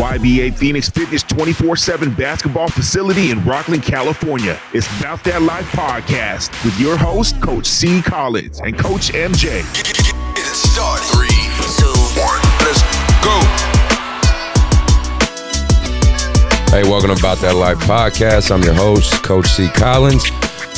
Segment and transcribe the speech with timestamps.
[0.00, 4.58] YBA Phoenix Fitness 24 7 basketball facility in Rocklin, California.
[4.72, 8.00] It's About That Life podcast with your host, Coach C.
[8.00, 9.60] Collins and Coach MJ.
[9.74, 11.04] Get it started.
[11.04, 11.28] Three,
[11.76, 12.80] two, one, let's
[13.20, 13.36] go.
[16.74, 18.50] Hey, welcome to About That Life podcast.
[18.50, 19.68] I'm your host, Coach C.
[19.68, 20.24] Collins.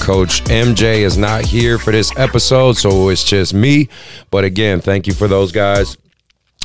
[0.00, 3.88] Coach MJ is not here for this episode, so it's just me.
[4.32, 5.96] But again, thank you for those guys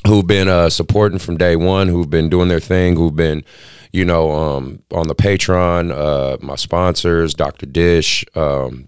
[0.08, 3.44] who've been uh, supporting from day one, who've been doing their thing, who've been,
[3.92, 7.66] you know, um, on the Patreon, uh, my sponsors, Dr.
[7.66, 8.88] Dish, um,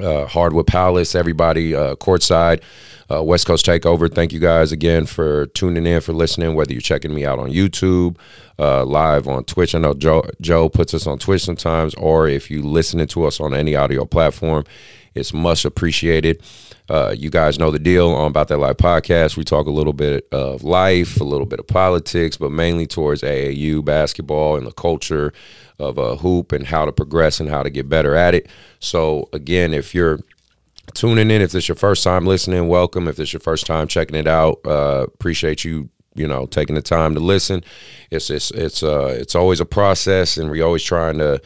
[0.00, 2.62] uh, Hardwood Palace, everybody uh, courtside,
[3.10, 4.12] uh, West Coast Takeover.
[4.12, 7.50] Thank you guys again for tuning in, for listening, whether you're checking me out on
[7.50, 8.16] YouTube,
[8.58, 9.74] uh, live on Twitch.
[9.74, 13.38] I know Joe, Joe puts us on Twitch sometimes, or if you're listening to us
[13.38, 14.64] on any audio platform,
[15.14, 16.42] it's much appreciated.
[16.88, 19.36] Uh, you guys know the deal on About That Life podcast.
[19.36, 23.22] We talk a little bit of life, a little bit of politics, but mainly towards
[23.22, 25.32] AAU basketball and the culture
[25.78, 28.48] of a hoop and how to progress and how to get better at it.
[28.80, 30.20] So, again, if you're
[30.94, 33.06] tuning in, if this is your first time listening, welcome.
[33.08, 36.74] If this is your first time checking it out, uh, appreciate you you know taking
[36.74, 37.64] the time to listen
[38.10, 41.40] it's it's it's uh it's always a process and we're always trying to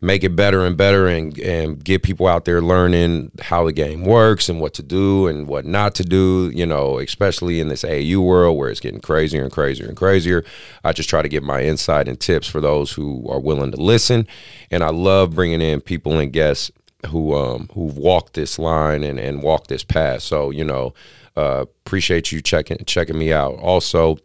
[0.00, 4.04] make it better and better and and get people out there learning how the game
[4.04, 7.82] works and what to do and what not to do you know especially in this
[7.82, 10.44] AAU world where it's getting crazier and crazier and crazier
[10.84, 13.80] I just try to give my insight and tips for those who are willing to
[13.80, 14.26] listen
[14.70, 16.70] and I love bringing in people and guests
[17.08, 20.92] who um who've walked this line and and walked this path so you know
[21.36, 23.54] uh, appreciate you checking checking me out.
[23.56, 24.16] Also,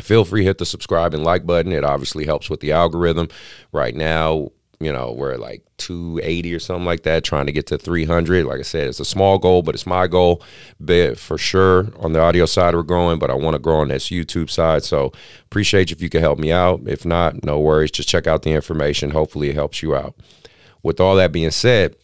[0.00, 1.72] feel free hit the subscribe and like button.
[1.72, 3.28] It obviously helps with the algorithm.
[3.72, 7.78] Right now, you know we're like 280 or something like that, trying to get to
[7.78, 8.46] 300.
[8.46, 10.42] Like I said, it's a small goal, but it's my goal.
[10.80, 13.88] But for sure, on the audio side, we're growing, but I want to grow on
[13.88, 14.82] this YouTube side.
[14.82, 15.12] So
[15.44, 16.80] appreciate if you could help me out.
[16.86, 17.90] If not, no worries.
[17.90, 19.10] Just check out the information.
[19.10, 20.14] Hopefully, it helps you out.
[20.82, 21.94] With all that being said,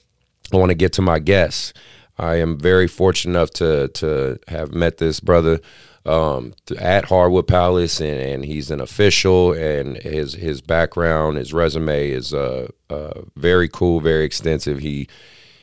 [0.53, 1.72] I want to get to my guests.
[2.19, 5.60] I am very fortunate enough to to have met this brother
[6.06, 12.11] um, at Hardwood Palace, and, and, he's an official, and his his background, his resume
[12.11, 14.78] is uh, uh, very cool, very extensive.
[14.78, 15.09] He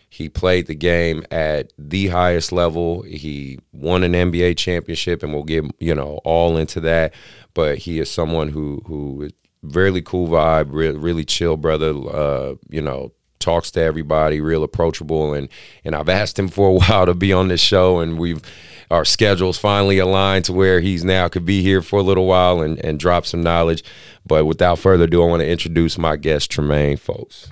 [0.09, 3.01] he played the game at the highest level.
[3.03, 7.13] He won an NBA championship, and we'll get you know all into that.
[7.53, 11.93] But he is someone who who is really cool vibe, really, really chill brother.
[11.93, 15.49] Uh, you know, talks to everybody, real approachable, and
[15.83, 18.41] and I've asked him for a while to be on this show, and we've
[18.89, 22.61] our schedules finally aligned to where he's now could be here for a little while
[22.61, 23.83] and and drop some knowledge.
[24.25, 27.49] But without further ado, I want to introduce my guest, Tremaine Fowlkes.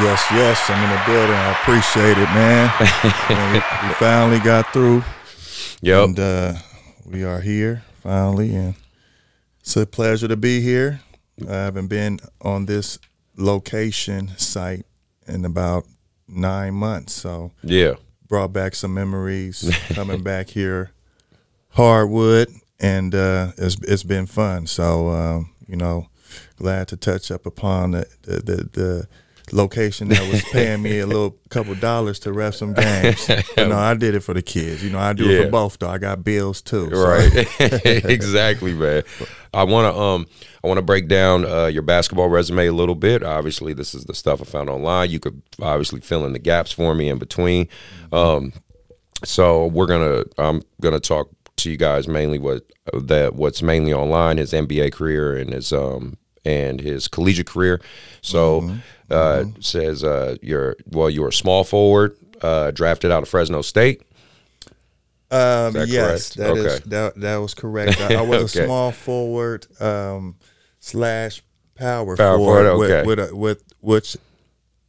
[0.00, 1.34] Yes, yes, I'm in the building.
[1.34, 2.72] I appreciate it, man.
[3.52, 5.02] we, we, finally got through.
[5.80, 6.04] Yep.
[6.04, 6.54] And uh,
[7.04, 8.74] we are here finally, and
[9.58, 11.00] it's a pleasure to be here.
[11.48, 12.98] I haven't been on this
[13.38, 14.84] location site
[15.26, 15.86] in about
[16.28, 17.14] nine months.
[17.14, 17.94] So yeah,
[18.28, 20.90] brought back some memories coming back here,
[21.70, 22.48] hardwood,
[22.80, 24.66] and uh, it's it's been fun.
[24.66, 26.08] So um, you know,
[26.56, 29.08] glad to touch up upon the the, the, the
[29.52, 33.28] location that was paying me a little couple dollars to ref some games.
[33.28, 34.82] you know, I did it for the kids.
[34.82, 35.40] You know, I do yeah.
[35.40, 35.88] it for both though.
[35.88, 36.90] I got bills too.
[36.90, 37.08] So.
[37.08, 37.46] Right.
[38.04, 39.02] exactly, man.
[39.54, 40.26] I want to um
[40.62, 43.22] I want to break down uh, your basketball resume a little bit.
[43.22, 45.10] Obviously, this is the stuff I found online.
[45.10, 47.68] You could obviously fill in the gaps for me in between.
[48.12, 48.52] Um,
[49.24, 52.62] so we're gonna I'm gonna talk to you guys mainly what
[52.94, 57.80] that what's mainly online his NBA career and his um and his collegiate career.
[58.22, 58.76] So mm-hmm.
[59.10, 59.60] Uh, mm-hmm.
[59.60, 64.02] says uh, you're well you were a small forward uh, drafted out of Fresno State.
[65.30, 66.60] Um, that yes, that okay.
[66.60, 68.00] is, that that was correct.
[68.00, 68.64] I, I was okay.
[68.64, 70.36] a small forward um,
[70.80, 71.42] slash
[71.74, 73.06] power, power forward, forward okay.
[73.06, 74.16] with, with, a, with which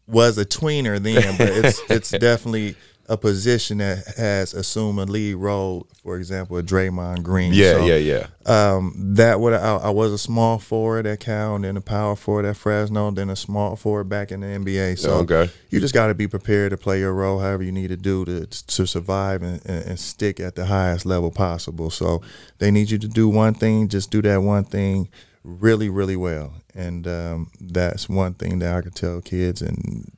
[0.08, 2.76] was a tweener then, but it's it's definitely
[3.10, 5.88] a position that has assumed a lead role.
[6.04, 7.52] For example, a Draymond Green.
[7.54, 8.28] Yeah, so, yeah, yeah.
[8.46, 12.16] Um, that would I, I, was a small forward at Cal, and then a power
[12.16, 15.00] forward at Fresno, then a small forward back in the NBA.
[15.00, 15.50] So okay.
[15.72, 18.26] you just got to be prepared to play your role, however you need to do
[18.26, 21.90] to to survive and, and, and stick at the highest level possible.
[21.90, 22.22] So
[22.60, 25.10] they need you to do one thing, just do that one thing
[25.44, 26.54] really, really well.
[26.76, 30.12] And um, that's one thing that I could tell kids and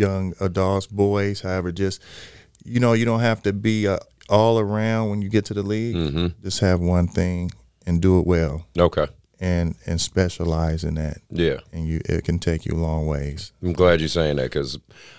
[0.00, 2.02] young adults, boys, however, just
[2.64, 3.98] you know, you don't have to be uh,
[4.28, 5.96] all around when you get to the league.
[5.96, 6.42] Mm-hmm.
[6.42, 7.50] Just have one thing
[7.86, 8.66] and do it well.
[8.78, 9.06] Okay.
[9.38, 11.18] And and specialize in that.
[11.30, 11.60] Yeah.
[11.72, 13.52] And you it can take you long ways.
[13.62, 14.78] I'm glad you're saying that because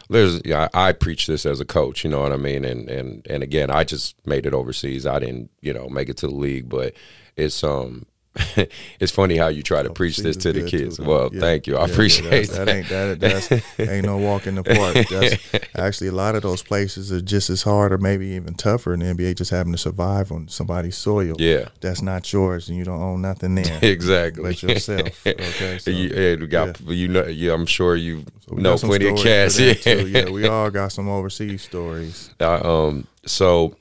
[0.10, 2.04] there's yeah, I, I preach this as a coach.
[2.04, 2.64] You know what I mean?
[2.64, 5.08] And and and again, I just made it overseas.
[5.08, 6.94] I didn't you know make it to the league, but
[7.36, 8.06] it's um
[9.00, 10.98] it's funny how you try to preach this to the kids.
[10.98, 11.30] too, well.
[11.34, 11.42] Yeah.
[11.42, 11.76] thank you.
[11.76, 12.66] I Yeah, appreciate that.
[12.66, 12.70] that.
[12.70, 13.20] Ain't that.
[13.20, 15.06] That's ain't no walk in the park.
[15.10, 18.94] That's actually a lot of those places are just as hard, or maybe even tougher
[18.94, 19.36] in the NBA.
[19.36, 21.36] Just having to survive on somebody's soil.
[21.40, 21.70] Yeah.
[21.82, 23.80] that's not yours, and you don't own nothing there.
[23.82, 24.44] exactly.
[24.44, 25.28] but yourself.
[25.28, 27.26] Okay, so you, yeah, got you know.
[27.28, 29.60] Yeah, I'm sure you we know plenty of cats.
[29.60, 29.74] Yeah.
[29.96, 32.34] yeah, we all got some overseas stories.
[32.40, 33.08] Uh, um.
[33.26, 33.76] So,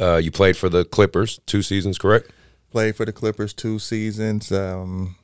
[0.00, 2.30] uh, you played for the Clippers two seasons, correct?
[2.70, 4.50] Played for the Clippers two seasons.
[4.52, 5.16] Um,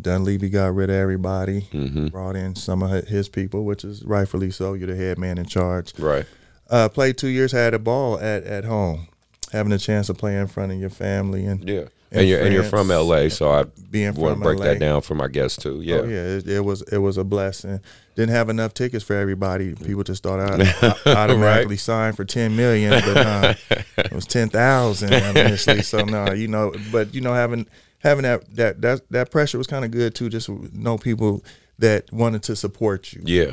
[0.00, 2.08] Dunleavy got rid of everybody, Mm-hmm.
[2.08, 4.74] brought in some of his people, which is rightfully so.
[4.74, 5.98] You're the head man in charge.
[5.98, 6.26] Right.
[6.68, 9.08] Uh, played two years, had a ball at, at home,
[9.52, 11.84] having a chance to play in front of your family and Yeah.
[12.12, 14.64] And, you're and you're from LA, so I being want to break LA.
[14.64, 15.80] that down for my guests too.
[15.80, 15.96] Yeah.
[15.98, 17.80] Oh yeah, it, it was it was a blessing.
[18.20, 19.74] Didn't have enough tickets for everybody.
[19.74, 23.54] People just thought I, I automatically signed for ten million, but uh,
[23.96, 25.80] it was ten thousand initially.
[25.80, 27.66] So no, you know, but you know, having
[28.00, 30.28] having that that that that pressure was kind of good too.
[30.28, 31.42] Just know people
[31.78, 33.22] that wanted to support you.
[33.24, 33.52] Yeah.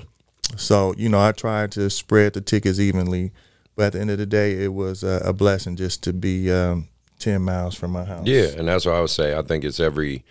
[0.58, 3.32] So you know, I tried to spread the tickets evenly,
[3.78, 6.52] but at the end of the day, it was a, a blessing just to be
[6.52, 6.90] um,
[7.20, 8.28] ten miles from my house.
[8.28, 9.34] Yeah, and that's what I would say.
[9.34, 10.26] I think it's every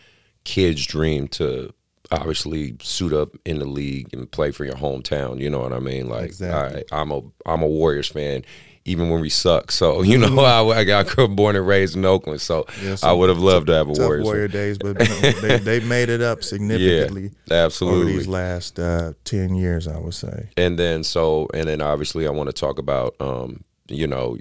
[0.44, 1.72] kid's dream to
[2.10, 5.40] obviously suit up in the league and play for your hometown.
[5.40, 6.08] You know what I mean?
[6.08, 6.84] Like Exactly.
[6.92, 8.44] I, I'm a I'm a Warriors fan,
[8.84, 9.70] even when we suck.
[9.72, 13.28] So you know, I, I got born and raised in Oakland, so Yeah, I would
[13.28, 14.24] have loved to have a tough Warriors.
[14.24, 17.30] warrior days, but they they made it up significantly.
[17.50, 18.12] over absolutely.
[18.12, 20.48] these last uh, 10 years, I would say.
[20.56, 24.36] and then so and then obviously I want to talk about um you know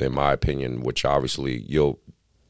[0.00, 1.98] in my opinion which obviously you'll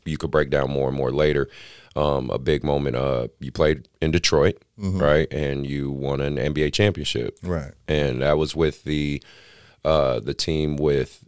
[0.07, 1.49] you could break down more and more later
[1.97, 5.31] um a big moment uh you played in Detroit right?
[5.33, 7.39] And you won an NBA championship.
[7.43, 7.73] Right.
[7.89, 9.23] and that was with the
[9.85, 11.25] uh the team with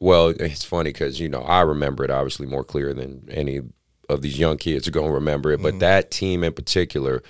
[0.00, 3.60] well it's funny cuz you know I remember it obviously more clear than any
[4.08, 7.22] of these young kids are going to remember it but that team in particular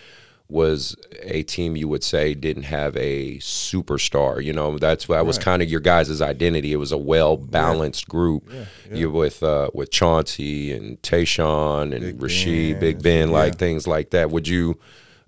[0.52, 4.42] was a team you would say didn't have a superstar.
[4.44, 6.72] You know, that's that was kind of your guys' identity.
[6.72, 8.50] It was a well balanced group.
[8.92, 14.30] You with uh, with Chauncey and Tayshaun and Rasheed, Big Ben, like things like that.
[14.30, 14.78] Would you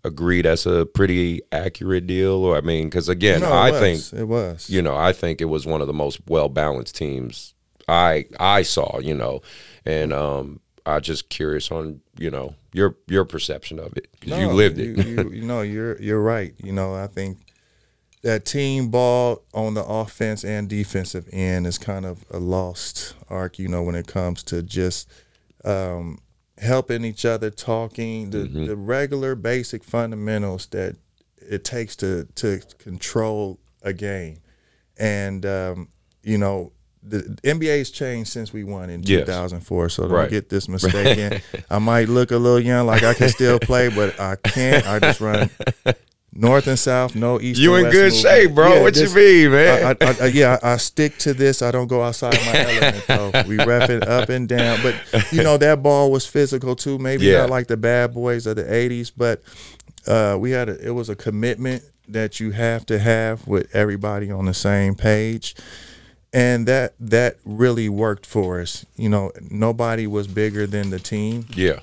[0.05, 2.45] agree that's a pretty accurate deal?
[2.45, 3.81] Or I mean, because again, No, I was.
[4.11, 4.69] think it was.
[4.69, 7.55] you know, I think it was one of the most well balanced teams
[7.89, 9.41] I I saw, you know,
[9.87, 14.49] and um, I just curious on you know your your perception of it 'cause you
[14.49, 14.87] No, lived it.
[14.99, 16.53] You, you, you know, you're you're right.
[16.59, 17.39] You know, I think
[18.23, 23.59] that team ball on the offense and defensive end is kind of a lost arc.
[23.61, 25.09] You know, when it comes to just
[25.65, 26.19] um,
[26.59, 28.67] helping each other, talking, the, Mm-hmm.
[28.67, 30.97] the regular basic fundamentals that
[31.39, 34.39] it takes to to control a game,
[34.99, 35.89] and um,
[36.23, 36.73] you know.
[37.07, 39.27] The NBA's changed since we won in Yes.
[39.27, 40.31] 2004, so don't Right.
[40.31, 41.41] get this mistaken.
[41.71, 44.87] I might look a little young, like I can still play, but I can't.
[44.87, 45.51] I just run
[46.33, 47.61] north and south, no east.
[47.61, 48.15] You in good movement.
[48.15, 48.81] shape, bro.
[48.83, 49.97] What you mean, man?
[50.01, 51.61] I, I, I, yeah, I, stick to this.
[51.63, 53.05] I don't go outside my element.
[53.07, 53.43] Though.
[53.49, 54.95] We ref it up and down, but
[55.33, 56.99] you know that ball was physical too.
[56.99, 57.41] Maybe Yeah.
[57.43, 59.43] not like the bad boys of the '80s, but
[60.07, 64.31] uh, we had a, it was a commitment that you have to have with everybody
[64.31, 65.55] on the same page
[66.35, 68.85] and that that really worked for us.
[68.97, 71.47] You know nobody was bigger than the team.
[71.55, 71.81] Yeah,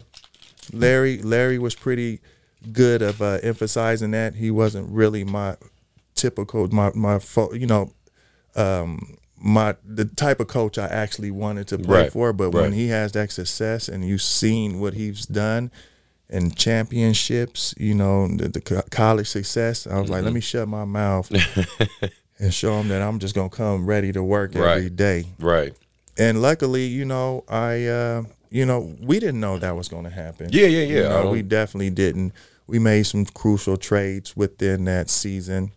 [0.71, 2.19] larry larry was pretty
[2.71, 4.35] good of uh, emphasizing that.
[4.35, 5.55] He wasn't really my
[6.13, 7.19] typical my my
[7.53, 7.91] you know
[8.55, 12.73] um my the type of coach I actually wanted to play Right, for, but when
[12.73, 15.71] he has that success and you've seen what he's done
[16.29, 20.25] in championships, you know, the, the college success, I was like, Mm-hmm.
[20.25, 21.31] let me shut my mouth
[22.41, 24.77] and show them that I'm just gonna come ready to work Right.
[24.77, 25.25] every day.
[25.39, 25.73] right.
[26.17, 30.09] And luckily, you know, I, uh, you know, we didn't know that was going to
[30.09, 30.49] happen.
[30.51, 31.01] Yeah, yeah, yeah.
[31.03, 32.33] You know, we definitely didn't.
[32.67, 35.71] We made some crucial trades within that season,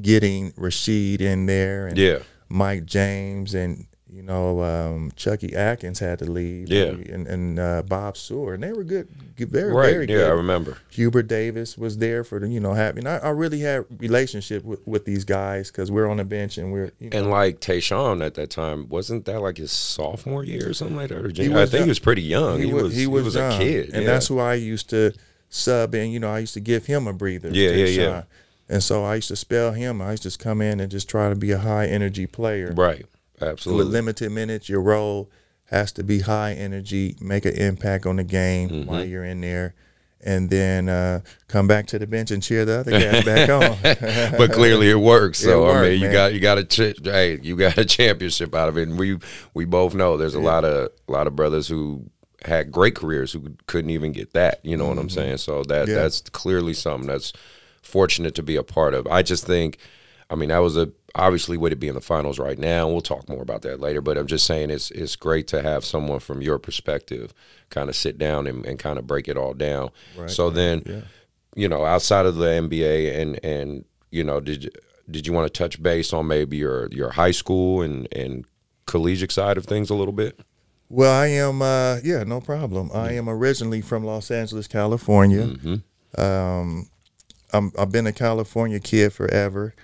[0.00, 2.18] getting Rasheed in there and Yeah.
[2.48, 6.70] Mike James and you know um, Chucky Atkins had to leave.
[6.70, 6.86] Yeah.
[6.86, 9.92] and, and uh, Bob Sewell, and they were good, good- very Right.
[9.92, 10.30] very yeah, good.
[10.30, 10.78] I remember.
[10.90, 13.06] Hubert Davis was there for the you know having.
[13.06, 16.72] I, I really had relationship with, with these guys because we're on the bench and
[16.72, 20.70] we're you know, And like Tayshaun at that time, wasn't that like his sophomore year
[20.70, 21.18] or something like that?
[21.18, 22.60] Or was I think he was pretty young.
[22.60, 23.52] He, was, he was, young.
[23.52, 24.10] a kid, and yeah.
[24.10, 25.12] that's who I used to
[25.48, 26.10] sub in.
[26.10, 27.50] You know, I used to give him a breather.
[27.50, 28.22] Yeah, yeah, yeah.
[28.68, 30.02] And so I used to spell him.
[30.02, 32.72] I used to just come in and just try to be a high energy player.
[32.76, 33.06] right.
[33.40, 35.30] With limited minutes, your role
[35.64, 38.88] has to be high energy, make an impact on the game Mm-hmm.
[38.90, 39.74] while you're in there,
[40.24, 44.36] and then uh, come back to the bench and cheer the other guys back on.
[44.38, 45.38] but clearly it works.
[45.44, 46.12] So It I worked, mean, you man.
[46.12, 48.88] got you got a ch- hey, you got a championship out of it.
[48.88, 49.18] And we
[49.54, 52.10] we both know there's a lot of a lot of brothers who
[52.44, 54.64] had great careers who couldn't even get that.
[54.64, 55.36] You know what I'm saying?
[55.38, 55.94] So that Yeah.
[55.96, 57.32] that's clearly something that's
[57.82, 59.06] fortunate to be a part of.
[59.06, 59.78] I just think,
[60.30, 62.88] I mean, that was a obviously would it be in the finals right now.
[62.88, 64.00] We'll talk more about that later.
[64.00, 67.34] But I'm just saying it's it's great to have someone from your perspective
[67.70, 69.90] kind of sit down and, and kind of break it all down.
[70.28, 71.04] so then,
[71.54, 74.70] you know, outside of the NBA and and you know, did you-
[75.10, 78.44] did you want to touch base on maybe your your high school and and
[78.86, 80.38] collegiate side of things a little bit?
[80.90, 81.60] Well, I am.
[81.62, 82.90] Uh, yeah, no problem.
[82.94, 85.44] I am originally from Los Angeles, California.
[86.16, 86.88] Um,
[87.52, 89.74] I'm, I've been a California kid forever.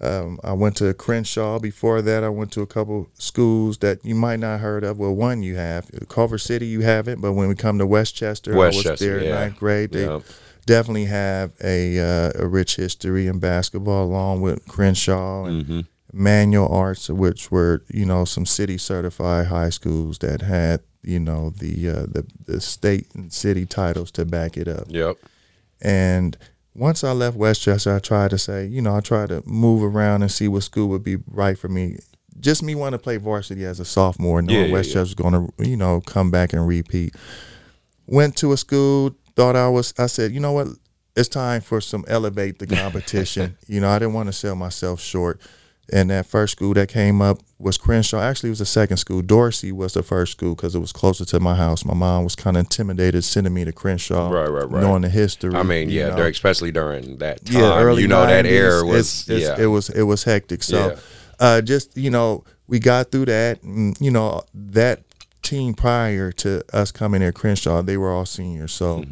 [0.00, 1.58] Um, I went to Crenshaw.
[1.58, 4.98] Before that, I went to a couple schools that you might not heard of.
[4.98, 7.20] Well, one you have, Culver City, you haven't.
[7.20, 9.34] But when we come to Westchester, I was Westchester, there in yeah.
[9.34, 9.92] ninth grade.
[9.92, 10.20] They Yeah.
[10.66, 15.80] definitely have a uh, a rich history in basketball, along with Crenshaw and Mm-hmm.
[16.12, 21.50] Manual Arts, which were you know some city certified high schools that had you know
[21.50, 24.86] the uh, the the state and city titles to back it up.
[24.88, 25.18] Yep.
[25.80, 26.36] And
[26.80, 30.22] once I left Westchester, I tried to say, you know, I tried to move around
[30.22, 31.98] and see what school would be right for me.
[32.40, 35.34] Just me wanting to play varsity as a sophomore, knowing Yeah, yeah, Westchester was going
[35.34, 37.14] to, you know, come back and repeat.
[38.06, 40.68] Went to a school, thought I was, I said, you know what,
[41.14, 43.58] it's time for some elevate the competition.
[43.66, 45.38] you know, I didn't want to sell myself short.
[45.92, 48.20] And that first school that came up was Crenshaw.
[48.20, 49.22] Actually, it was the second school.
[49.22, 51.84] Dorsey was the first school because it was closer to my house.
[51.84, 54.82] My mom was kind of intimidated sending me to Crenshaw, Right, right, right.
[54.82, 55.54] knowing the history.
[55.54, 56.22] I mean, yeah, know.
[56.26, 57.60] especially during that time.
[57.60, 59.64] Yeah, early you know that 90s, era was it's- it's- yeah.
[59.64, 60.62] it was it was hectic.
[60.62, 60.96] So, Yeah.
[61.40, 63.62] uh, just you know, we got through that.
[63.64, 65.02] And, you know, that
[65.42, 68.72] team prior to us coming in Crenshaw, they were all seniors.
[68.72, 69.04] So,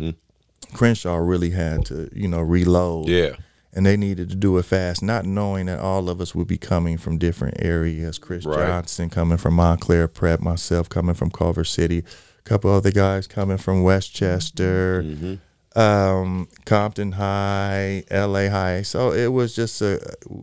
[0.74, 3.06] Crenshaw really had to you know reload.
[3.06, 3.14] Mm-hmm.
[3.36, 3.44] yeah.
[3.74, 6.56] And they needed to do it fast, not knowing that all of us would be
[6.58, 8.18] coming from different areas.
[8.18, 8.66] Chris Right.
[8.66, 11.98] Johnson coming from Montclair Prep, myself coming from Culver City,
[12.38, 15.78] a couple other guys coming from Westchester, Mm-hmm.
[15.78, 18.82] um, Compton High, LA High.
[18.82, 19.94] So it was just a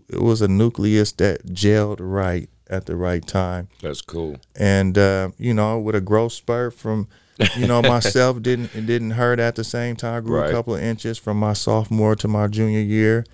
[0.10, 4.38] it was a nucleus that gelled right at the right time That's cool.
[4.56, 7.08] and uh, you know, with a growth spurt from,
[7.56, 10.16] you know, myself didn't it didn't hurt at the same time.
[10.18, 10.50] I grew Right.
[10.50, 13.26] a couple of inches from my sophomore to my junior year,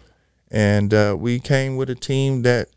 [0.50, 2.70] and uh, we came with a team that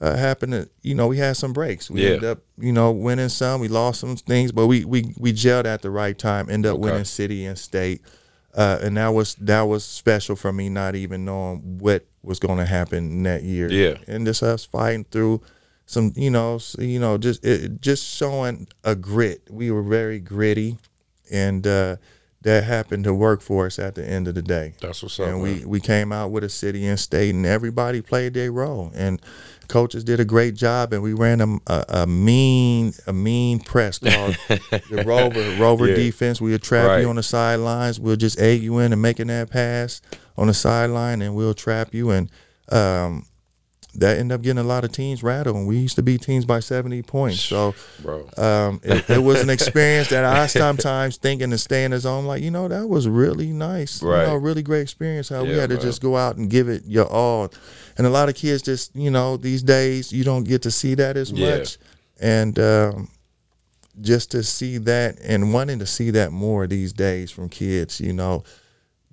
[0.00, 1.88] uh, happened to, you know, we had some breaks.
[1.88, 2.14] We Yeah.
[2.14, 3.60] ended up, you know, winning some.
[3.60, 6.48] We lost some things, but we we we gelled at the right time.
[6.50, 6.90] Ended up Okay.
[6.90, 8.00] winning city and state.
[8.54, 12.58] Uh, and that was that was special for me, not even knowing what was going
[12.58, 13.70] to happen that year.
[13.70, 13.94] Yeah.
[14.08, 15.40] and just us fighting through
[15.86, 19.42] some, you know, you know, just it, just showing a grit.
[19.50, 20.78] We were very gritty,
[21.30, 21.96] and uh,
[22.42, 24.74] that happened to work for us at the end of the day.
[24.80, 25.26] That's what's up.
[25.28, 25.60] And man.
[25.60, 29.20] we we came out with a city and state, and everybody played their role, and
[29.68, 33.98] coaches did a great job, and we ran a, a, a mean a mean press
[33.98, 35.94] called the Rover Rover Yeah.
[35.94, 36.40] defense.
[36.40, 37.00] We'll trap Right.
[37.02, 38.00] you on the sidelines.
[38.00, 40.00] We'll just egg you in and making that pass
[40.36, 42.10] on the sideline, and we'll trap you.
[42.10, 42.30] And
[42.70, 43.26] um,
[43.94, 45.56] that ended up getting a lot of teams rattled.
[45.56, 47.42] And we used to beat teams by seventy points.
[47.42, 48.28] So bro.
[48.36, 52.24] um, it, it was an experience that I sometimes thinking to stay in the zone,
[52.24, 54.22] like you know, that was really nice, Right.
[54.22, 55.28] You know, really great experience.
[55.28, 55.82] How we Yeah, had to man.
[55.82, 57.52] just go out and give it your all,
[57.98, 60.94] and a lot of kids just you know these days you don't get to see
[60.94, 61.58] that as Yeah.
[61.58, 61.78] much,
[62.20, 63.08] and um,
[64.00, 68.12] just to see that and wanting to see that more these days from kids, you
[68.12, 68.42] know,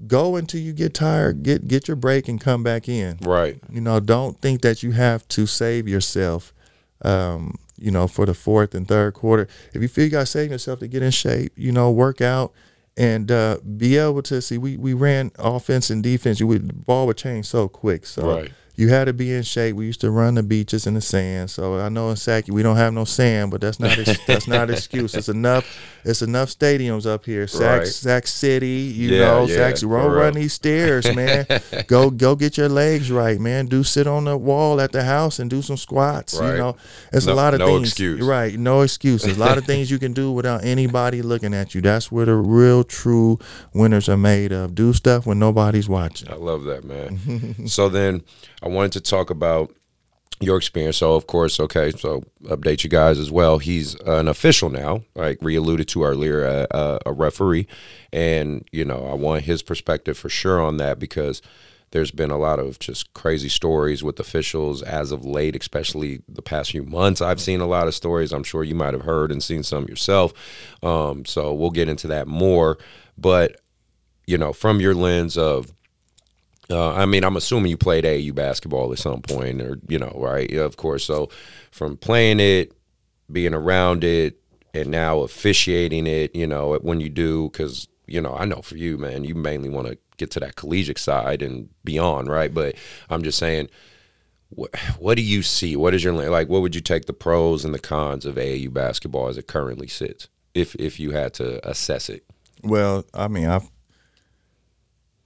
[0.07, 3.17] go until you get tired, get get your break and come back in.
[3.21, 3.59] Right.
[3.71, 6.53] You know, don't think that you have to save yourself.
[7.01, 9.47] Um, you know, for the fourth and third quarter.
[9.73, 12.19] If you feel you got to save yourself to get in shape, you know, work
[12.19, 12.51] out
[12.97, 14.57] and uh, be able to see.
[14.57, 16.41] We we ran offense and defense.
[16.41, 18.05] You would the ball would change so quick.
[18.05, 18.51] So Right.
[18.75, 19.77] you had to be in shape.
[19.77, 21.51] We used to run the beaches in the sand.
[21.51, 24.69] So I know in Sackey we don't have no sand, but that's not that's not
[24.75, 25.15] excuse.
[25.15, 25.65] It's enough.
[26.03, 27.47] It's enough stadiums up here.
[27.47, 27.87] Sac Right.
[27.87, 29.89] Sac City, you Yeah, know, yeah, Sac.
[29.89, 31.45] Run, run these stairs, man.
[31.87, 33.67] go go get your legs right, man.
[33.67, 36.39] Do sit on the wall at the house and do some squats.
[36.39, 36.51] Right.
[36.51, 36.75] You know,
[37.11, 37.89] it's No- a lot of no things.
[37.89, 38.21] excuse.
[38.21, 39.37] Right, no excuses.
[39.37, 41.81] A lot of things you can do without anybody looking at you.
[41.81, 43.39] That's where the real true
[43.73, 44.75] winners are made of.
[44.75, 46.29] Do stuff when nobody's watching.
[46.31, 47.67] I love that, man.
[47.67, 48.21] so then
[48.63, 49.71] I wanted to talk about
[50.39, 50.97] your experience.
[50.97, 53.57] So, of course, okay, so update you guys as well.
[53.57, 57.67] He's an official now, like we alluded to earlier, a, a, a referee.
[58.13, 61.41] And, you know, I want his perspective for sure on that because
[61.91, 66.41] there's been a lot of just crazy stories with officials as of late, especially the
[66.41, 67.19] past few months.
[67.19, 68.31] I've seen a lot of stories.
[68.31, 70.31] I'm sure you might have heard and seen some yourself.
[70.83, 72.77] Um, so we'll get into that more.
[73.17, 73.59] But,
[74.25, 75.73] you know, from your lens of
[76.71, 80.13] uh, I mean, I'm assuming you played AAU basketball at some point, or you know,
[80.15, 80.51] right?
[80.53, 81.03] Of course.
[81.03, 81.29] So,
[81.71, 82.73] from playing it,
[83.31, 84.39] being around it,
[84.73, 88.75] and now officiating it, you know, when you do, because you know, I know for
[88.77, 92.53] you, man, you mainly want to get to that collegiate side and beyond, right?
[92.53, 92.75] But
[93.09, 93.69] I'm just saying,
[94.49, 95.75] what, what do you see?
[95.75, 96.49] What is your like?
[96.49, 99.87] What would you take the pros and the cons of AAU basketball as it currently
[99.87, 102.25] sits, if if you had to assess it?
[102.63, 103.69] Well, I mean, I've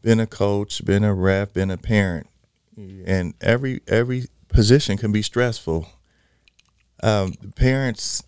[0.04, 2.28] been a coach, been a ref, been a parent,
[2.78, 5.88] and every every position can be stressful.
[7.02, 8.22] Um, parents,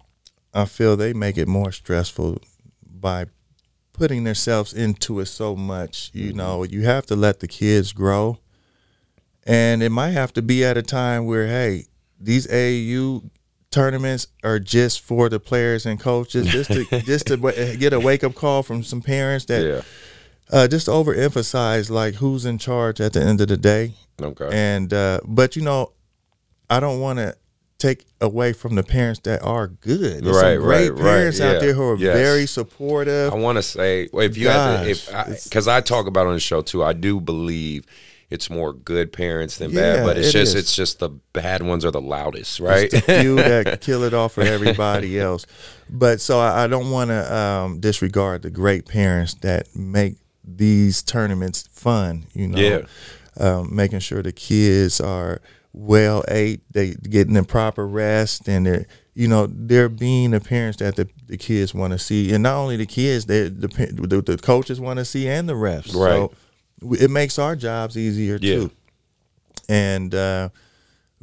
[0.53, 2.39] I feel they make it more stressful
[2.83, 3.25] by
[3.93, 6.09] putting themselves into it so much.
[6.13, 6.37] You Mm-hmm.
[6.37, 8.39] know, you have to let the kids grow,
[9.45, 11.85] and it might have to be at a time where, hey,
[12.19, 13.29] these AAU
[13.71, 17.37] tournaments are just for the players and coaches, just to just to
[17.79, 19.81] get a wake up call from some parents that Yeah.
[20.51, 23.93] Uh, just overemphasize like who's in charge at the end of the day.
[24.21, 24.49] Okay.
[24.51, 25.93] And uh, but you know,
[26.69, 27.35] I don't want to
[27.77, 30.23] take away from the parents that are good.
[30.23, 32.15] There's Right, some great right, right, parents yeah, out there who are yes.
[32.15, 33.33] very supportive.
[33.33, 35.07] I want to say, if you had to, if
[35.43, 37.85] because I, talk about it on the show too, I do believe
[38.29, 40.61] it's more good parents than bad, but it's it just is.
[40.61, 42.91] it's just the bad ones are the loudest, right?
[42.91, 45.45] It's the few that kill it off for everybody else.
[45.89, 50.15] But so I, I don't want to um, disregard the great parents that make
[50.47, 52.25] these tournaments fun.
[52.33, 52.81] You know, Yeah.
[53.37, 55.41] um, making sure the kids are
[55.73, 60.77] well ate, they getting the proper rest, and they're you know they're being the parents
[60.79, 64.21] that the, the kids want to see, and not only the kids, they the the,
[64.21, 65.93] the coaches want to see, and the refs.
[65.95, 66.29] Right.
[66.29, 66.31] So
[66.99, 68.55] it makes our jobs easier Yeah.
[68.55, 68.71] too.
[69.67, 70.49] And uh,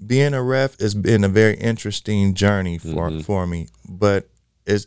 [0.04, 3.20] being a ref has been a very interesting journey for Mm-hmm.
[3.20, 4.28] for me, but
[4.66, 4.86] it's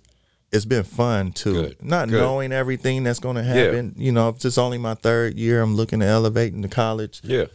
[0.51, 1.53] it's been fun too.
[1.53, 1.83] Good.
[1.83, 2.19] Not Good.
[2.21, 3.93] knowing everything that's going to happen.
[3.97, 7.21] You know, if it's only my third year, I'm looking to elevate into college.
[7.23, 7.45] yeah.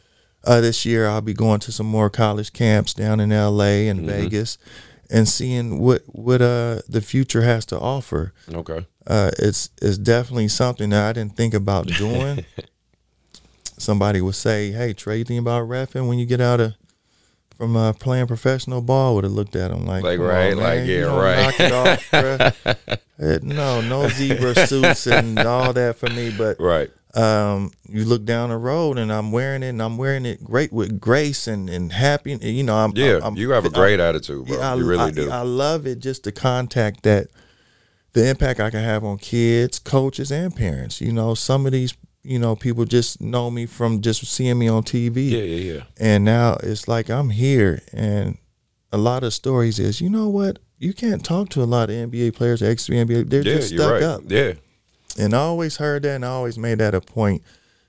[0.42, 3.88] Uh, this year, I'll be going to some more college camps down in L.A.
[3.88, 4.08] and Mm-hmm.
[4.08, 4.56] Vegas,
[5.10, 8.32] and seeing what what uh the future has to offer.
[8.50, 8.86] Okay.
[9.06, 12.44] Uh, it's it's definitely something that I didn't think about doing.
[13.78, 16.74] Somebody would say, "Hey, Trey, you think about refing when you get out of
[17.60, 20.56] from uh, playing professional ball?" Would have looked at him like, Like, "Come on, right,
[20.56, 25.96] man, like, yeah, right." it off, bruh." Uh, no, no zebra suits and all that
[25.96, 26.90] for me, but Right.
[27.14, 30.72] um, you look down the road and I'm wearing it and I'm wearing it great
[30.72, 32.38] with grace and, and happy.
[32.40, 33.20] You know, I'm, Yeah.
[33.22, 34.56] I'm, you have a great attitude, bro.
[34.56, 35.30] yeah, I, you really I, do.
[35.30, 35.98] I love it.
[35.98, 37.26] Just the contact that
[38.14, 41.00] the impact I can have on kids, coaches, and parents.
[41.02, 44.68] You know, some of these, you know, people just know me from just seeing me
[44.68, 45.30] on TV.
[45.30, 45.82] yeah, yeah, yeah.
[45.98, 47.82] And now it's like I'm here.
[47.92, 48.36] And
[48.92, 50.58] a lot of stories is, you know what?
[50.78, 53.28] You can't talk to a lot of NBA players, ex NBA.
[53.30, 54.02] They're Yeah, just stuck right.
[54.02, 54.22] up.
[54.26, 54.54] Yeah.
[55.18, 57.42] And I always heard that and I always made that a point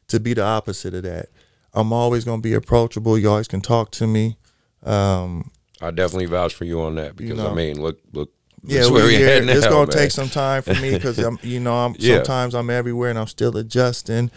[0.08, 1.28] to be the opposite of that.
[1.74, 3.17] I'm always going to be approachable.
[3.17, 4.38] You always can talk to me.
[4.84, 7.56] Um, I definitely vouch for you on that because I know.
[7.56, 8.32] mean, look, look.
[8.63, 10.04] Yeah, where we yeah, heading it's going to man.
[10.04, 12.17] take some time for me because I'm, you know, I'm Yeah.
[12.17, 14.32] sometimes I'm everywhere and I'm still adjusting,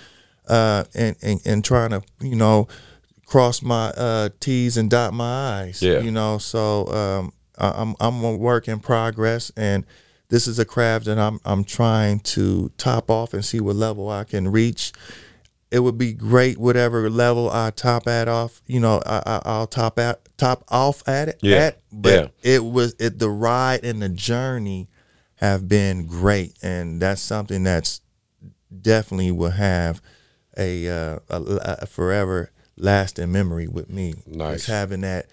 [0.49, 2.69] uh, and, and and trying to, you know,
[3.27, 5.83] cross my uh, T's and dot my I's.
[5.83, 6.01] Yeah.
[6.01, 9.85] You know, so um, I, I'm I'm a work in progress, and
[10.29, 14.09] this is a craft that I'm I'm trying to top off and see what level
[14.11, 14.93] I can reach.
[15.71, 18.63] It would be great whatever level I top at off.
[18.67, 21.39] You know, I, I I'll top at top off at it.
[21.43, 21.57] Yeah.
[21.57, 22.13] At, but
[22.45, 22.53] Yeah.
[22.55, 24.89] it was it the ride and the journey
[25.37, 28.01] have been great, and that's something that's
[28.81, 30.01] definitely will have
[30.57, 34.15] a, uh, a, a forever lasting memory with me.
[34.27, 34.59] Nice.
[34.59, 35.27] Just having that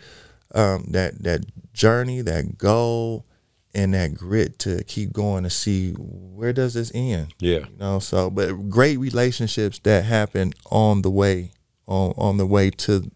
[0.53, 3.25] um, that that journey, that goal,
[3.73, 7.33] and that grit to keep going to see where does this end.
[7.39, 7.59] Yeah.
[7.59, 11.51] You know, so but great relationships that happen on the way
[11.87, 13.09] on on the way to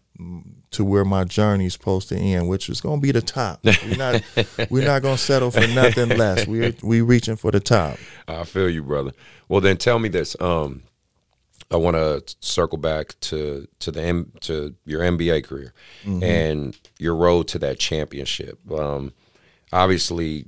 [0.76, 3.64] to where my journey's supposed to end, which is going to be the top.
[3.64, 4.22] We're not
[4.70, 6.46] we're not going to settle for nothing less.
[6.46, 7.98] We're we reaching for the top.
[8.28, 9.12] I feel you, brother.
[9.48, 10.36] Well, then tell me this.
[10.38, 10.82] Um,
[11.70, 15.72] I want to circle back to to the M, to your NBA career
[16.22, 18.58] and your road to that championship.
[18.70, 19.14] Um,
[19.72, 20.44] obviously,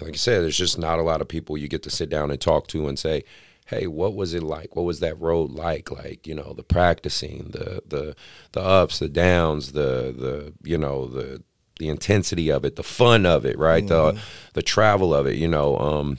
[0.00, 2.30] like I said, there's just not a lot of people you get to sit down
[2.30, 3.22] and talk to and say,
[3.66, 4.76] "Hey, what was it like?
[4.76, 5.90] What was that road like?
[5.90, 8.16] Like, you know, the practicing, the the
[8.52, 11.42] the ups, the downs, the the you know the
[11.78, 13.86] the intensity of it, the fun of it, right?
[13.86, 14.20] The
[14.54, 15.36] the travel of it.
[15.36, 16.18] You know, um,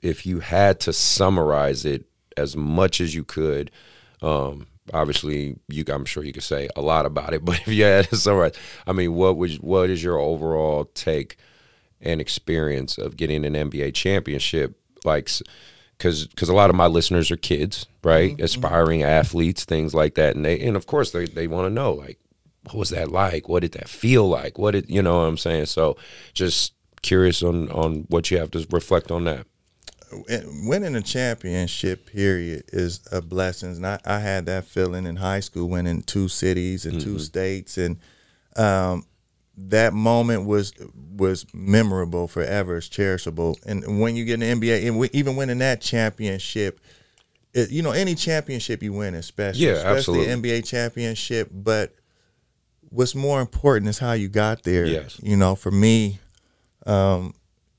[0.00, 2.06] if you had to summarize it
[2.36, 3.70] as much as you could,
[4.20, 7.84] um, obviously you I'm sure you could say a lot about it, but if you
[7.84, 8.54] had to summarize,
[8.86, 11.36] I mean, what was what is your overall take
[12.00, 14.76] and experience of getting an NBA championship?
[15.04, 15.30] Like,
[16.02, 18.38] because because a lot of my listeners are kids, right?
[18.40, 21.92] Aspiring athletes, things like that, and they and of course they they want to know
[21.92, 22.18] like
[22.64, 23.48] what was that like?
[23.48, 24.58] What did that feel like?
[24.58, 25.66] What did you know what I'm saying?
[25.66, 25.96] So
[26.34, 29.46] just curious on on what you have to reflect on that.
[30.64, 33.76] Winning a championship period is a blessing.
[33.76, 37.78] And I, I had that feeling in high school, winning two cities and two states,
[37.78, 37.98] and
[38.56, 39.06] um,
[39.56, 40.72] that moment was
[41.16, 42.78] was memorable forever.
[42.78, 43.56] It's cherishable.
[43.66, 46.80] And when you get an NBA, and we, even winning that championship,
[47.52, 50.50] it, you know, any championship you win, especially, Yeah, especially absolutely.
[50.50, 51.50] NBA championship.
[51.52, 51.94] But
[52.88, 54.86] what's more important is how you got there.
[54.86, 55.20] Yes.
[55.22, 56.18] You know, for me,
[56.86, 57.34] um,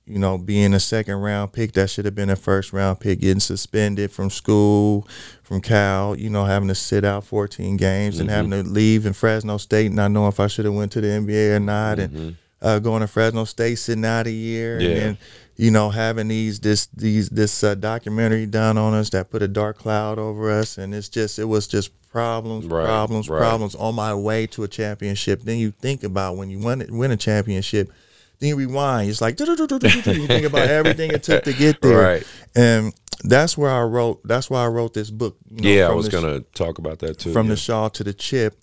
[0.05, 3.21] you know, being a second round pick, that should have been a first round pick,
[3.21, 5.07] getting suspended from school,
[5.43, 8.67] from Cal, you know, having to sit out 14 games and having Mm-hmm.
[8.67, 11.55] to leave in Fresno State, not knowing if I should have went to the NBA
[11.55, 14.81] or not, and uh, going to Fresno State, sitting out a year, Mm-hmm.
[14.83, 14.89] Yeah.
[14.91, 15.17] and then,
[15.55, 19.47] you know, having these this these this uh, documentary done on us that put a
[19.47, 23.37] dark cloud over us, and it's just it was just problems, Right, problems, right.
[23.39, 25.43] problems on my way to a championship.
[25.43, 27.91] Then you think about when you win win a championship,
[28.39, 29.09] then you rewind.
[29.09, 32.27] It's like you think about everything it took to get there, Right.
[32.55, 32.93] and
[33.23, 34.21] that's where I wrote.
[34.25, 35.37] That's why I wrote this book.
[35.49, 37.31] you know, yeah, I was gonna talk about that too.
[37.33, 37.51] from yeah.
[37.51, 38.59] the shawl to the chip.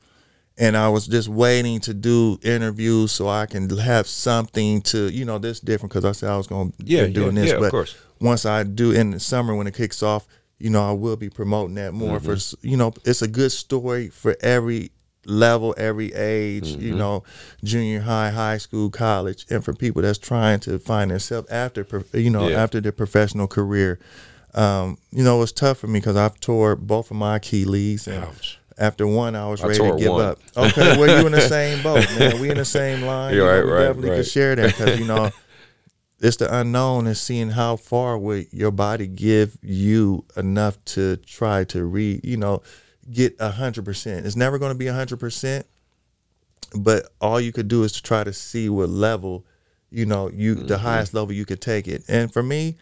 [0.59, 5.25] And I was just waiting to do interviews so I can have something to, you
[5.25, 7.51] know, this different because I said I was going to Yeah, be doing yeah, this.
[7.51, 7.97] yeah, of but course.
[8.21, 10.27] once I do in the summer when it kicks off,
[10.59, 12.33] you know, I will be promoting that more for, Mm-hmm.
[12.33, 14.91] s- you know, it's a good story for every
[15.31, 16.83] level, every age, Mm-hmm.
[16.83, 17.23] you know,
[17.65, 22.31] junior high, high school, college, and for people that's trying to find themselves after, you
[22.31, 22.63] know, Yeah.
[22.63, 23.99] after their professional career.
[24.55, 28.09] Um, you know, it was tough for me because I've tore both of my Achilles
[28.09, 28.59] and Ouch.
[28.77, 30.25] after one, I was I ready to give one.
[30.25, 30.39] up.
[30.57, 32.41] Okay, well, you in the same boat, man.
[32.41, 33.33] We in the same line.
[33.35, 34.17] You're you know, right, we right, definitely right.
[34.17, 35.31] could share that because you know,
[36.21, 41.63] it's the unknown and seeing how far will your body give you enough to try
[41.65, 42.61] to re, you know,
[43.13, 44.27] get a hundred percent.
[44.27, 45.67] It's never going to be a hundred percent,
[46.75, 49.45] but all you could do is to try to see what level,
[49.91, 50.85] you know, you the Mm-hmm.
[50.85, 52.05] highest level you could take it.
[52.09, 52.77] And for me,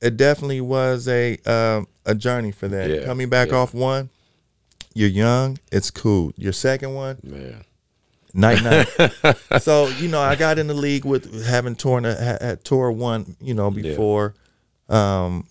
[0.00, 2.90] it definitely was a um, a journey for that.
[2.90, 3.56] Yeah, Coming back yeah.
[3.56, 4.10] off one,
[4.94, 6.32] you're young, it's cool.
[6.36, 7.64] Your second one, Man,
[8.32, 9.36] night night.
[9.62, 12.92] so you know, I got in the league with having torn a, ha- had tore
[12.92, 14.34] one, you know, before.
[14.88, 15.46] Um,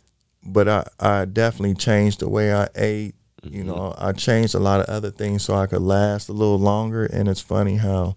[0.45, 3.15] but I I definitely changed the way I ate.
[3.43, 3.55] Mm-hmm.
[3.55, 6.59] You know, I changed a lot of other things so I could last a little
[6.59, 7.05] longer.
[7.05, 8.15] And it's funny how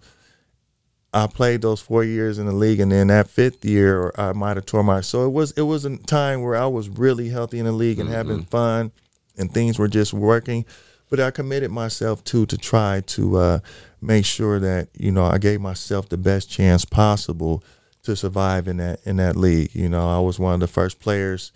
[1.17, 4.59] I played those four years in the league, and then that fifth year, I might
[4.59, 5.01] have tore my.
[5.01, 7.99] So it was it was a time where I was really healthy in the league
[7.99, 8.93] and having fun,
[9.39, 10.67] and things were just working.
[11.09, 13.59] But I committed myself to to try to uh,
[14.03, 17.65] make sure that you know I gave myself the best chance possible
[18.03, 19.75] to survive in that in that league.
[19.75, 21.51] You know, I was one of the first players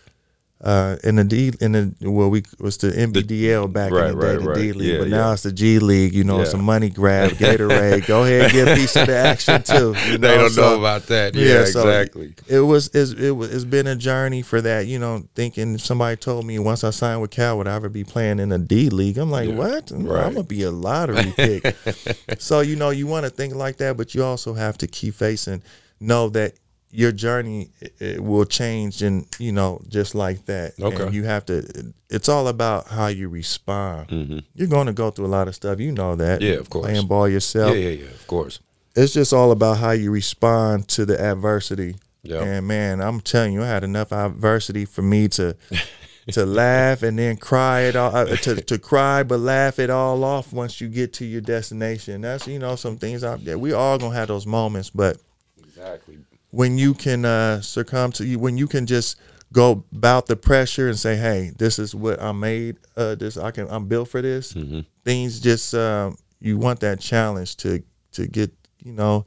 [0.63, 4.21] uh, in the D in the well we was the NBDL back right, in the
[4.21, 4.57] day, right, the right.
[4.57, 5.17] D League, Yeah, but yeah.
[5.17, 6.13] now it's the G League.
[6.15, 7.31] You know, it's a money grab.
[7.33, 9.95] Gatorade, go ahead and get a piece of the action too.
[10.07, 10.29] You know?
[10.29, 11.35] they don't So- know about that.
[11.35, 12.35] Yeah, so exactly.
[12.47, 14.87] it was it's, it was it's been a journey for that.
[14.87, 18.05] You know, thinking somebody told me once I signed with Cal would I ever be
[18.05, 19.17] playing in a D League.
[19.17, 19.91] I'm like, Yeah, what?
[19.91, 21.75] I'm gonna be a lottery pick.
[22.39, 25.15] so you know, you want to think like that, but you also have to keep
[25.15, 25.63] facing,
[26.01, 26.53] know that
[26.91, 30.73] your journey it, will change, and you know, just like that.
[30.81, 31.05] Okay.
[31.05, 31.93] And you have to.
[32.09, 34.43] It's all about how you respond.
[34.55, 35.79] You're going to go through a lot of stuff.
[35.81, 36.41] You know that.
[36.41, 36.53] Mm-hmm.
[36.53, 36.87] Yeah, of course.
[36.87, 38.11] Playing ball yourself Yeah, yeah, yeah.
[38.11, 38.61] Of course.
[38.97, 41.97] it's just all about how you respond to the adversity.
[42.23, 42.43] Yep.
[42.43, 45.57] And man, I'm telling you, I had enough adversity for me to
[46.33, 50.23] to laugh and then cry it all uh, to to cry but laugh it all
[50.23, 52.21] off once you get to your destination.
[52.21, 53.59] That's you know some things out there.
[53.59, 55.17] We all gonna have those moments, but
[55.59, 56.19] Exactly.
[56.51, 59.19] When you can uh, succumb to you, when you can just
[59.53, 62.77] go about the pressure and say, "Hey, this is what I made.
[62.97, 63.69] Uh, this I can.
[63.71, 64.81] I'm built for this." Mm-hmm.
[65.05, 67.83] Things just um, you want that challenge to
[68.13, 69.25] to get you know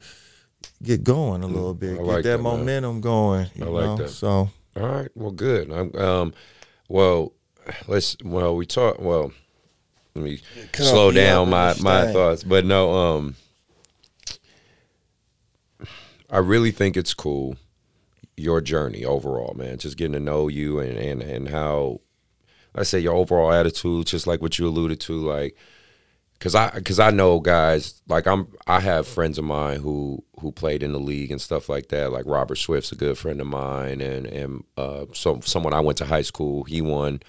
[0.82, 2.58] get going a little bit, I get like that, that, man.
[2.58, 3.46] momentum going.
[3.54, 3.96] You I like know?
[3.96, 4.08] that.
[4.10, 5.08] So All right.
[5.14, 5.70] Well, good.
[5.70, 6.34] I'm, um,
[6.88, 7.32] well,
[7.86, 8.16] let's.
[8.24, 9.00] Well, we talk.
[9.00, 9.32] Well,
[10.14, 10.40] let me
[10.72, 12.14] cut slow down my my thing.
[12.14, 12.44] thoughts.
[12.44, 13.36] But no, um,
[16.34, 17.56] I really think it's cool
[18.36, 19.78] your journey overall, man.
[19.78, 22.00] Just getting to know you and and and how
[22.74, 25.56] I say your overall attitude, just like what you alluded to, like.
[26.40, 28.48] Cause I, cause I know guys like I'm.
[28.66, 32.10] I have friends of mine who who played in the league and stuff like that.
[32.10, 35.98] Like Robert Swift's a good friend of mine, and and uh, so someone I went
[35.98, 36.64] to high school.
[36.64, 37.20] He won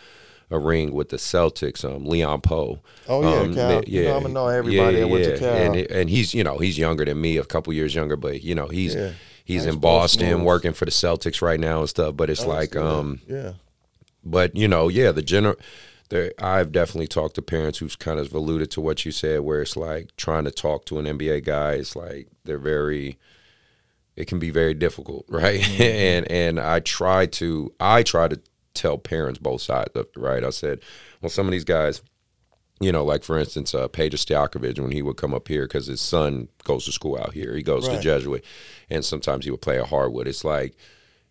[0.52, 1.84] a ring with the Celtics.
[1.84, 2.80] Um, Leon Powe.
[3.08, 3.84] Oh, yeah, um, Cal.
[3.86, 5.56] You know, I'ma know everybody went to Cal.
[5.56, 8.56] And and he's you know he's younger than me, a couple years younger, but you
[8.56, 9.12] know he's Yeah.
[9.44, 12.16] he's in Boston working for the Celtics right now and stuff.
[12.16, 12.84] But it's Oh, like good.
[12.86, 13.54] um yeah,
[14.24, 15.56] but you know, yeah, the general.
[16.10, 19.64] There, I've definitely talked to parents who's kind of alluded to what you said, where
[19.64, 21.74] it's like trying to talk to an NBA guy.
[21.74, 23.18] It's like they're very,
[24.16, 25.68] it can be very difficult, right?
[25.82, 28.40] and and I try to I try to
[28.76, 30.44] tell parents both sides of it, right?
[30.44, 30.80] I said,
[31.22, 32.02] well, some of these guys,
[32.80, 35.88] you know, like for instance, uh, Peja Stojakovic, when he would come up here because
[35.88, 37.96] his son goes to school out here, he goes Right.
[37.98, 38.44] to Jesuit,
[38.90, 40.28] and sometimes he would play a Hardwood.
[40.28, 40.76] It's like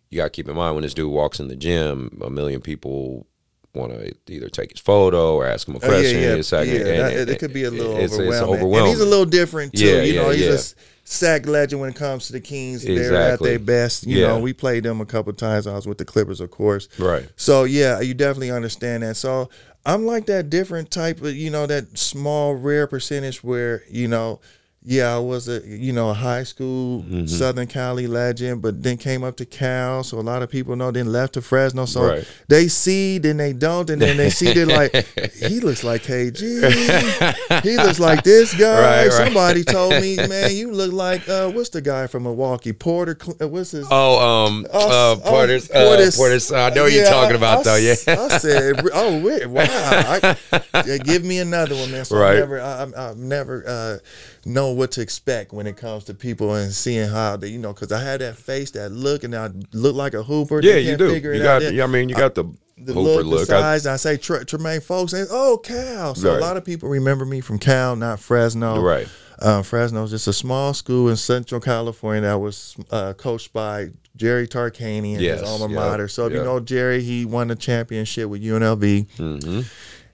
[0.09, 2.61] you got to keep in mind when this dude walks in the gym, a million
[2.61, 3.27] people
[3.75, 6.19] want to either take his photo or ask him a Oh, question.
[6.21, 6.73] yeah, yeah, It's like- yeah.
[6.75, 8.33] and- and it, could be a little it's, overwhelming.
[8.33, 8.79] It's overwhelming.
[8.79, 9.85] And he's a little different too.
[9.85, 10.53] Yeah, you know, he's yeah.
[10.53, 10.59] a
[11.03, 12.83] sack legend when it comes to the Kings.
[12.83, 14.07] They're at their best.
[14.07, 14.27] You Yeah.
[14.29, 15.67] know, we played them a couple times.
[15.67, 16.87] I was with the Clippers, of course.
[16.97, 17.27] Right.
[17.35, 19.15] So yeah, you definitely understand that.
[19.17, 19.49] So
[19.85, 24.39] I'm like that different type of, you know, that small rare percentage where, you know,
[24.85, 27.25] yeah, I was a you know a high school Mm-hmm.
[27.27, 30.03] Southern Cali legend, but then came up to Cal.
[30.03, 30.91] So a lot of people know.
[30.91, 31.85] Then left to Fresno.
[31.85, 32.27] So Right.
[32.47, 34.53] they see, then they don't, and then they see.
[34.53, 34.93] They're like,
[35.33, 37.61] he looks like KG.
[37.63, 38.65] he looks like this guy.
[38.85, 39.11] Right, right.
[39.11, 42.73] Somebody told me, man, you look like uh, what's the guy from Milwaukee?
[42.73, 43.17] Porter.
[43.41, 43.87] Uh, What's his?
[43.89, 46.51] Oh, um, Oh, uh, oh, Porter's, uh, Porter's- Porter's.
[46.51, 47.75] I know what you're talking about, I though.
[47.77, 47.95] Yeah.
[48.07, 49.47] I said, oh, weird.
[49.47, 49.63] Wow.
[49.67, 50.35] I,
[50.85, 52.05] yeah, give me another one, man.
[52.05, 52.35] So Right.
[52.35, 53.97] I never, I, I, I never uh,
[54.45, 57.73] know what to expect when it comes to people and seeing how they, you know,
[57.73, 60.61] because I had that face, that look, and I look like a hooper.
[60.61, 61.13] Yeah, you do.
[61.15, 61.63] You got.
[61.63, 61.73] out.
[61.73, 62.43] I, I mean, you got the,
[62.77, 63.47] the Hooper look, look.
[63.47, 63.87] the I- size.
[63.87, 66.37] I, say Tr- Tremaine Fowlkes say, "Oh, Cal." So Right.
[66.37, 68.81] a lot of people remember me from Cal, not Fresno.
[68.81, 69.07] Right.
[69.39, 74.47] Uh, Fresno's just a small school in Central California that was uh, coached by Jerry
[74.47, 76.07] Tarkanian, his alma yeah, mater.
[76.07, 76.39] So if yeah.
[76.39, 79.61] you know Jerry, he won the championship with UNLV Mm-hmm.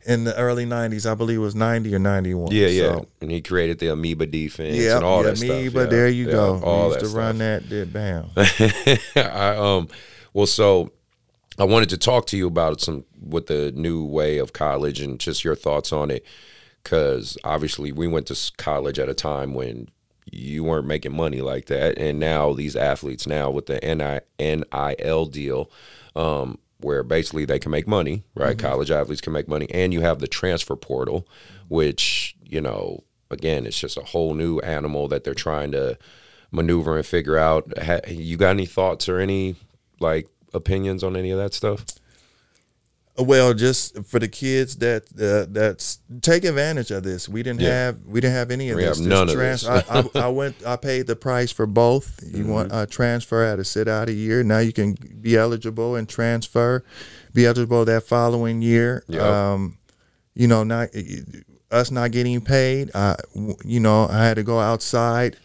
[0.06, 1.10] In the early '90s.
[1.10, 2.52] I believe it was '90 or '91.
[2.52, 2.82] Yeah, yeah.
[2.94, 5.74] So, and he created the amoeba defense yeah, and all that me, stuff.
[5.74, 6.62] but yeah, there you yeah, go.
[6.64, 8.30] All we used to run that, did bam.
[9.16, 9.88] I um
[10.34, 10.92] well so
[11.58, 15.20] I wanted to talk to you about some with the new way of college and
[15.20, 16.26] just your thoughts on it
[16.84, 19.88] cuz obviously we went to college at a time when
[20.32, 25.26] you weren't making money like that and now these athletes now with the NI, NIL
[25.26, 25.70] deal
[26.16, 28.58] um where basically they can make money, right?
[28.58, 28.68] Mm-hmm.
[28.68, 31.28] College athletes can make money and you have the transfer portal
[31.72, 35.98] which, you know, again, it's just a whole new animal that they're trying to
[36.52, 37.72] maneuver and figure out.
[37.82, 39.56] Ha- you got any thoughts or any
[40.02, 41.86] like opinions on any of that stuff?
[43.22, 47.28] Well, just for the kids that uh, that's take advantage of this.
[47.30, 47.70] We didn't Yeah.
[47.86, 48.98] have we didn't have any of We this.
[49.00, 49.90] have none of trans- this.
[49.90, 50.56] I, I, I went.
[50.66, 52.20] I paid the price for both.
[52.24, 52.52] You Mm-hmm.
[52.52, 54.44] want a transfer, I had to sit out a year.
[54.44, 56.84] Now you can be eligible and transfer,
[57.34, 59.04] be eligible that following year.
[59.08, 59.54] Yeah.
[59.54, 59.78] Um,
[60.34, 60.90] you know, not
[61.72, 62.92] us not getting paid.
[62.96, 63.16] I,
[63.66, 65.38] you know, I had to go outside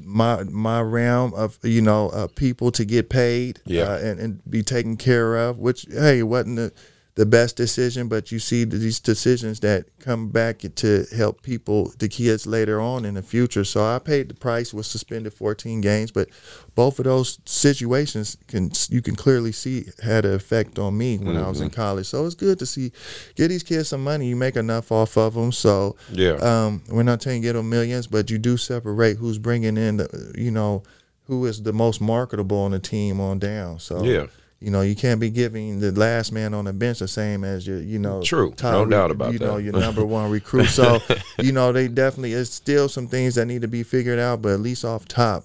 [0.00, 3.82] my my realm of you know uh, people to get paid Yeah.
[3.84, 6.72] uh, and, and be taken care of which hey wasn't the,
[7.18, 12.08] the best decision but you see these decisions that come back to help people the
[12.08, 16.12] kids later on in the future so i paid the price was suspended 14 games
[16.12, 16.28] but
[16.76, 21.36] both of those situations can you can clearly see had an effect on me when
[21.36, 22.92] i was in college so it's good to see
[23.34, 26.34] get these kids some money you make enough off of them so Yeah.
[26.34, 30.32] um, we're not saying get them millions, but you do separate who's bringing in the,
[30.38, 30.82] you know,
[31.24, 33.78] who is the most marketable on the team on down.
[33.80, 34.26] So Yeah.
[34.60, 37.64] You know, you can't be giving the last man on the bench the same as
[37.66, 38.52] your, you know, True.
[38.60, 40.66] No doubt about you know, your number one recruit.
[40.66, 40.98] So
[41.40, 44.52] you know, they definitely it's still some things that need to be figured out, but
[44.52, 45.44] at least off top,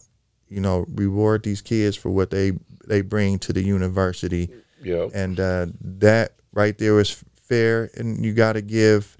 [0.49, 2.53] you know, reward these kids for what they
[2.87, 4.49] they bring to the university
[4.81, 5.07] Yeah.
[5.13, 7.89] and uh, that right there is fair.
[7.95, 9.15] And you got to give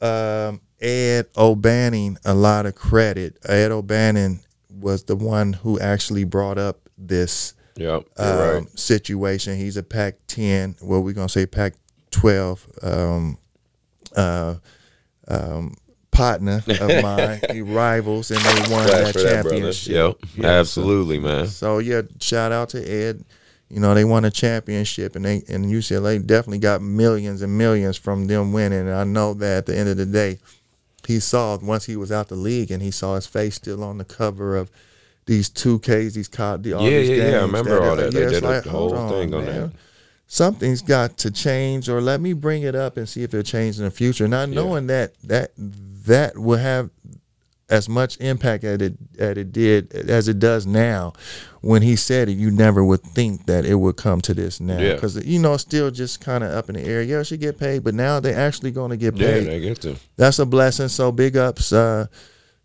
[0.00, 3.38] um, Ed O'Bannon a lot of credit.
[3.48, 8.00] Ed O'Bannon was the one who actually brought up this Yeah.
[8.16, 8.78] Um, right.
[8.78, 9.56] situation.
[9.58, 10.82] He's a Pac-10.
[10.82, 13.38] Well, we're gonna say Pac-12 um,
[14.16, 14.54] uh,
[15.28, 15.74] um,
[16.10, 19.92] partner of mine, he rivals, and they won Glad that for that, championship.
[19.92, 20.16] Yep.
[20.36, 21.46] Yeah, so- Absolutely, man.
[21.48, 23.24] so yeah, shout out to Ed.
[23.70, 27.96] You know they won a championship, and they and UCLA definitely got millions and millions
[27.96, 28.80] from them winning.
[28.80, 30.38] And I know that at the end of the day,
[31.08, 33.98] he saw once he was out the league, and he saw his face still on
[33.98, 34.70] the cover of
[35.26, 37.22] these two Ks, these co- the, all Yeah, these yeah, yeah.
[37.22, 38.12] I games remember all that.
[38.12, 39.60] They it's did a like, whole hold thing on man.
[39.62, 39.70] that.
[40.26, 43.78] Something's got to change, or let me bring it up and see if it'll change
[43.78, 44.26] in the future.
[44.26, 45.52] Not knowing that that
[46.06, 46.90] that will have
[47.70, 51.12] as much impact as it as it did as it does now.
[51.60, 54.78] When he said it, you never would think that it would come to this now,
[54.78, 54.94] Yeah.
[54.94, 57.02] because you know still just kind of up in the air.
[57.02, 59.46] Yeah, she get paid, but now they're actually going to get Yeah, paid.
[59.46, 59.96] they get to.
[60.16, 60.88] That's a blessing.
[60.88, 62.06] So big ups uh,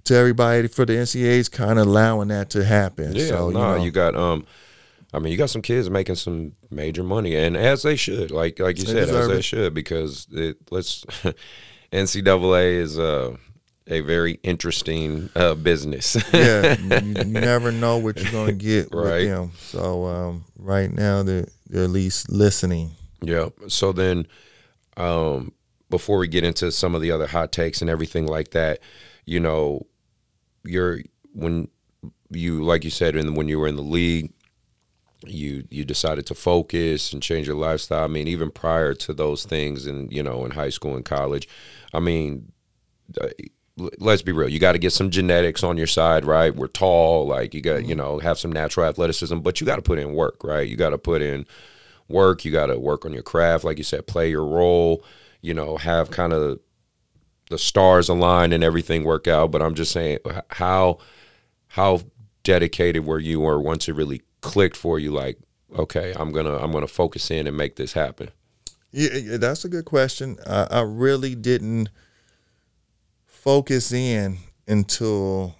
[0.10, 3.16] to everybody for the NCAA's kind of allowing that to happen.
[3.16, 4.46] Yeah, so, no, you, you, got um,
[5.14, 8.60] I mean, you got some kids making some major money, and as they should, like
[8.60, 11.06] like you They said, as deserve they should, because it let's
[11.92, 13.38] NCAA is uh
[13.88, 16.16] a very interesting uh, business.
[16.32, 19.22] yeah, you, you never know what you're gonna get Right.
[19.22, 19.52] with them.
[19.58, 22.92] So um, right now they're, they're at least listening.
[23.22, 23.50] Yeah.
[23.68, 24.28] So then,
[24.96, 25.54] um,
[25.90, 28.80] before we get into some of the other hot takes and everything like that,
[29.26, 29.88] you know,
[30.64, 31.02] you're
[31.34, 31.70] when
[32.32, 34.32] you like you said, in when you were in the league,
[35.26, 38.06] you you decided to focus and change your lifestyle.
[38.06, 41.48] I mean, even prior to those things, and you know, in high school and college,
[41.94, 42.52] I mean.
[43.20, 43.30] uh,
[43.98, 44.50] Let's be real.
[44.50, 46.54] You got to get some genetics on your side, right?
[46.54, 49.82] We're tall, like you got, you know, have some natural athleticism, but you got to
[49.82, 50.68] put in work, right?
[50.68, 51.46] You got to put in
[52.10, 52.44] work.
[52.46, 55.04] You got to work on your craft, like you said, play your role.
[55.42, 56.60] You know, have kind of
[57.50, 59.52] the stars align and everything work out.
[59.52, 60.20] But I'm just saying,
[60.52, 61.00] how
[61.70, 62.02] how
[62.44, 65.38] dedicated were you, or once it really clicked for you, like,
[65.78, 68.30] okay, I'm gonna I'm gonna focus in and make this happen.
[68.92, 70.38] Yeah, that's a good question.
[70.48, 71.90] I, I really didn't
[73.26, 75.56] focus in until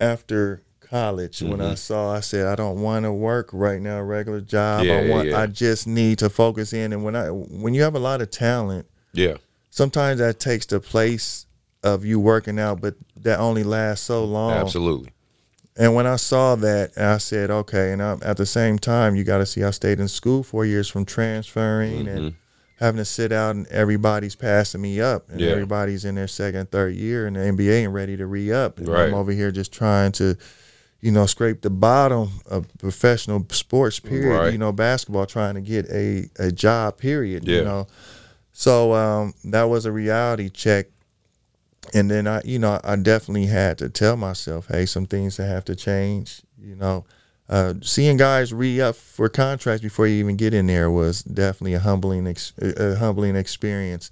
[0.00, 1.74] after college when I mm-hmm.
[1.74, 2.14] saw.
[2.14, 4.84] I said I don't want to work right now, a regular job.
[4.84, 5.28] Yeah, I want.
[5.28, 5.40] yeah.
[5.40, 6.92] I just need to focus in.
[6.92, 9.36] And when I when you have a lot of talent, Yeah,
[9.76, 11.44] sometimes that takes the place
[11.82, 14.52] of you working out, but that only lasts so long.
[14.52, 15.10] absolutely.
[15.78, 17.92] And when I saw that, I said, okay.
[17.92, 20.64] And i at the same time, you got to see, I stayed in school four
[20.64, 22.36] years from transferring and mm-hmm.
[22.78, 25.50] having to sit out, and everybody's passing me up, and Yeah.
[25.50, 28.78] everybody's in their second, third year in the NBA and ready to re up.
[28.78, 29.08] And Right.
[29.08, 30.38] I'm over here just trying to,
[31.02, 34.00] you know, scrape the bottom of professional sports.
[34.00, 34.34] Period.
[34.34, 34.52] Right.
[34.52, 36.96] You know, basketball, trying to get a a job.
[36.96, 37.46] Period.
[37.46, 37.58] Yeah.
[37.58, 37.86] You know,
[38.58, 40.86] so um, that was a reality check
[41.94, 45.46] and then I, you know, I definitely had to tell myself, hey, some things that
[45.46, 46.42] have to change.
[46.58, 47.04] You know,
[47.48, 51.74] uh, seeing guys re up for contracts before you even get in there was definitely
[51.74, 54.10] a humbling, ex- a humbling experience.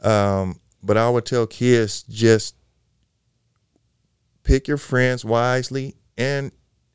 [0.00, 2.54] Um, but I would tell kids just
[4.42, 6.50] pick your friends wisely, and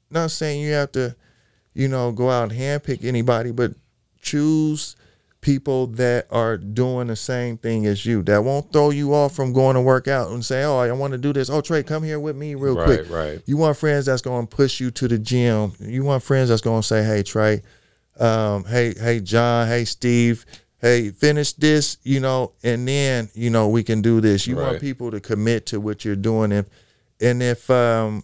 [0.10, 1.16] not saying you have to,
[1.74, 3.74] you know, go out and handpick anybody, but
[4.22, 4.96] choose
[5.42, 9.52] people that are doing the same thing as you that won't throw you off from
[9.54, 12.04] going to work out and say, "Oh, I want to do this." Oh, Trey, come
[12.04, 13.10] here with me real Right, quick.
[13.10, 13.42] right.
[13.46, 15.74] You want friends that's going to push you to the gym.
[15.80, 17.64] You want friends that's going to say, "Hey, Trey,
[18.20, 20.46] um, hey, hey, John, hey, Steve,
[20.80, 24.46] hey, finish this," you know, and then you know we can do this.
[24.46, 24.68] You Right.
[24.68, 26.66] want people to commit to what you're doing, if
[27.20, 28.24] and if um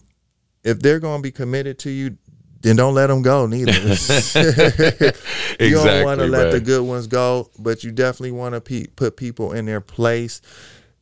[0.64, 2.16] if they're going to be committed to you,
[2.60, 3.72] then don't let them go neither.
[5.60, 8.86] you don't want to let the good ones go, but you definitely want to pe-
[8.86, 10.40] put people in their place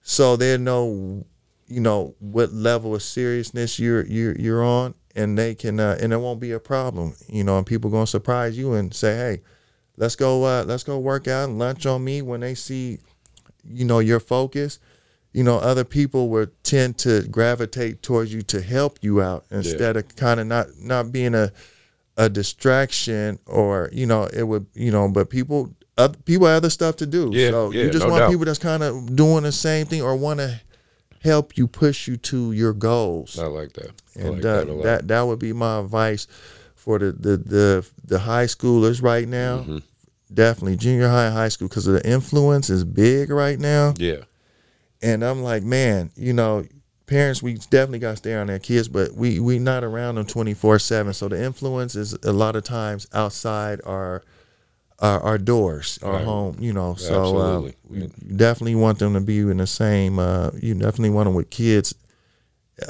[0.08, 1.26] so they know,
[1.66, 6.12] you know, what level of seriousness you're you're you're on, and they can uh, and
[6.12, 7.58] it won't be a problem, you know.
[7.58, 9.42] And people gonna surprise you and say, hey,
[9.96, 12.98] let's go uh, let's go work out and lunch on me when they see,
[13.64, 14.78] you know, your focus.
[15.36, 19.98] You know, other people will tend to gravitate towards you to help you out instead
[19.98, 21.52] of kind of not not being a
[22.16, 26.70] a distraction or you know it would you know but people other, people have other
[26.70, 27.30] stuff to do.
[27.34, 28.30] Yeah, so yeah, you just no want doubt.
[28.30, 30.58] people that's kind of doing the same thing or want to
[31.22, 33.38] help you push you to your goals.
[33.38, 33.92] I like that.
[34.16, 36.26] I and like uh, that that that would be my advice
[36.74, 39.58] for the the the, the high schoolers right now.
[39.58, 39.78] Mm-hmm.
[40.32, 43.92] definitely junior high and high school because the influence is big right now.
[43.98, 44.22] Yeah,
[45.06, 46.64] and I'm like, man, you know,
[47.06, 50.26] parents, we definitely got to stay on their kids, but we we not around them
[50.26, 51.12] 24 seven.
[51.12, 54.22] So the influence is a lot of times outside our
[54.98, 56.24] our, our doors, our Right.
[56.24, 56.56] home.
[56.58, 60.18] You know, so uh, we definitely want them to be in the same.
[60.18, 61.94] Uh, you definitely want them with kids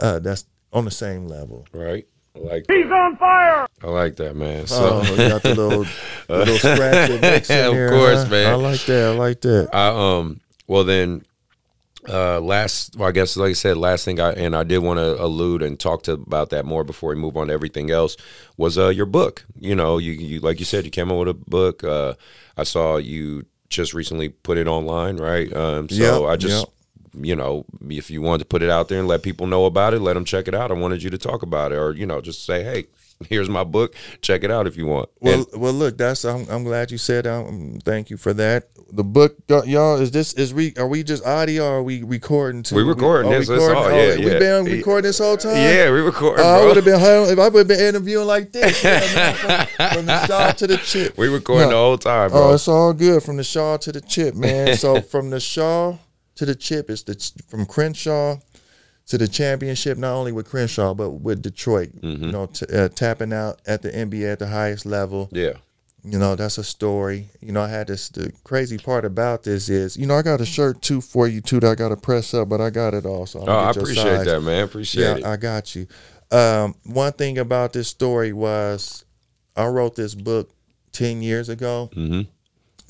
[0.00, 1.66] uh, that's on the same level.
[1.72, 2.06] right.
[2.34, 3.66] I like He's on fire.
[3.82, 4.66] I like that, man.
[4.66, 5.86] So Oh, you got the little
[6.28, 8.28] little scratch mix in Of there, course, huh?
[8.28, 8.52] man.
[8.52, 9.04] I like that.
[9.06, 9.68] I like that.
[9.72, 11.22] I um well then
[12.08, 14.98] uh last well, I guess like I said last thing I and I did want
[14.98, 18.16] to allude and talk to about that more before we move on to everything else
[18.56, 19.44] was uh your book.
[19.58, 21.82] You know, you you like you said you came out with a book.
[21.84, 22.14] Uh
[22.56, 25.52] I saw you just recently put it online, right?
[25.52, 26.66] Um so Yep, I just
[27.18, 29.94] you know, if you wanted to put it out there and let people know about
[29.94, 30.70] it, let them check it out.
[30.70, 32.86] I wanted you to talk about it or you know, just say, "Hey,
[33.28, 33.94] here's my book.
[34.20, 36.98] Check it out if you want." Well, And- well, look, that's I'm, I'm glad you
[36.98, 37.24] said.
[37.24, 37.34] that.
[37.46, 38.68] Um, thank you for that.
[38.92, 41.64] The book, y'all, is this is we are we just audio?
[41.64, 42.76] or Are we recording too?
[42.76, 44.38] We recording are this, that's all, yeah, we yeah.
[44.38, 45.56] been recording this whole time.
[45.56, 48.52] yeah, we recording, Oh, I would have been if I would have been interviewing like
[48.52, 51.18] this yeah, man, from, from the shawl to the chip.
[51.18, 51.70] we recording No.
[51.70, 52.50] the whole time, bro.
[52.50, 54.76] Oh, it's all good from the shawl to the chip, man.
[54.76, 55.98] so from the shawl
[56.36, 57.16] to the chip, it's the
[57.48, 58.36] from Crenshaw
[59.06, 59.98] to the championship.
[59.98, 61.90] Not only with Crenshaw, but with Detroit.
[62.00, 62.24] Mm-hmm.
[62.24, 65.28] You know, t- uh, tapping out at the NBA at the highest level.
[65.32, 65.54] yeah.
[66.08, 67.30] You know, that's a story.
[67.40, 68.08] You know, I had this.
[68.10, 71.40] The crazy part about this is, you know, I got a shirt too for you
[71.40, 73.26] too that I got to press up, but I got it all.
[73.26, 74.24] So Oh, I appreciate size.
[74.26, 74.62] that, man.
[74.62, 75.24] Appreciate Yeah, it.
[75.24, 75.88] I got you.
[76.30, 79.04] Um, one thing about this story was
[79.56, 80.50] I wrote this book
[80.92, 81.90] ten years ago.
[81.92, 82.20] hmm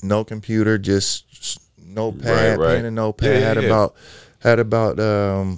[0.03, 2.75] No computer, just s- notepad, Right, right.
[2.75, 3.31] pen and notepad.
[3.31, 3.67] Yeah, yeah, had yeah.
[3.67, 3.95] about
[4.39, 5.57] had about um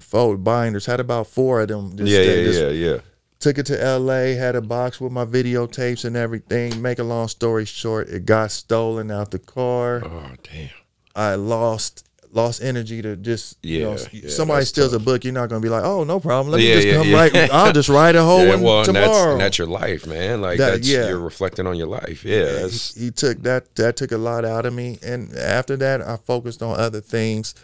[0.00, 0.86] four binders.
[0.86, 1.96] Had about four of them.
[1.96, 2.96] Just, Yeah, yeah, yeah, yeah.
[3.38, 4.34] Took it to L.A.
[4.34, 6.82] Had a box with my videotapes and everything.
[6.82, 10.02] Make a long story short, it got stolen out the car.
[10.04, 10.68] Oh, damn.
[11.16, 15.02] I lost lost energy to just you know Yeah, somebody steals tough.
[15.02, 16.52] a book, you're not gonna be like, oh no problem.
[16.52, 17.16] Let me Yeah, just yeah, come yeah.
[17.16, 17.34] right.
[17.52, 19.32] I'll just write a whole yeah, one well, and that's, tomorrow.
[19.32, 20.40] and that's your life, man.
[20.40, 21.08] Like That- that's yeah.
[21.08, 22.24] you're reflecting on your life.
[22.24, 26.00] Yeah, he, he took that that took a lot out of me, and after that,
[26.02, 27.54] I focused on other things.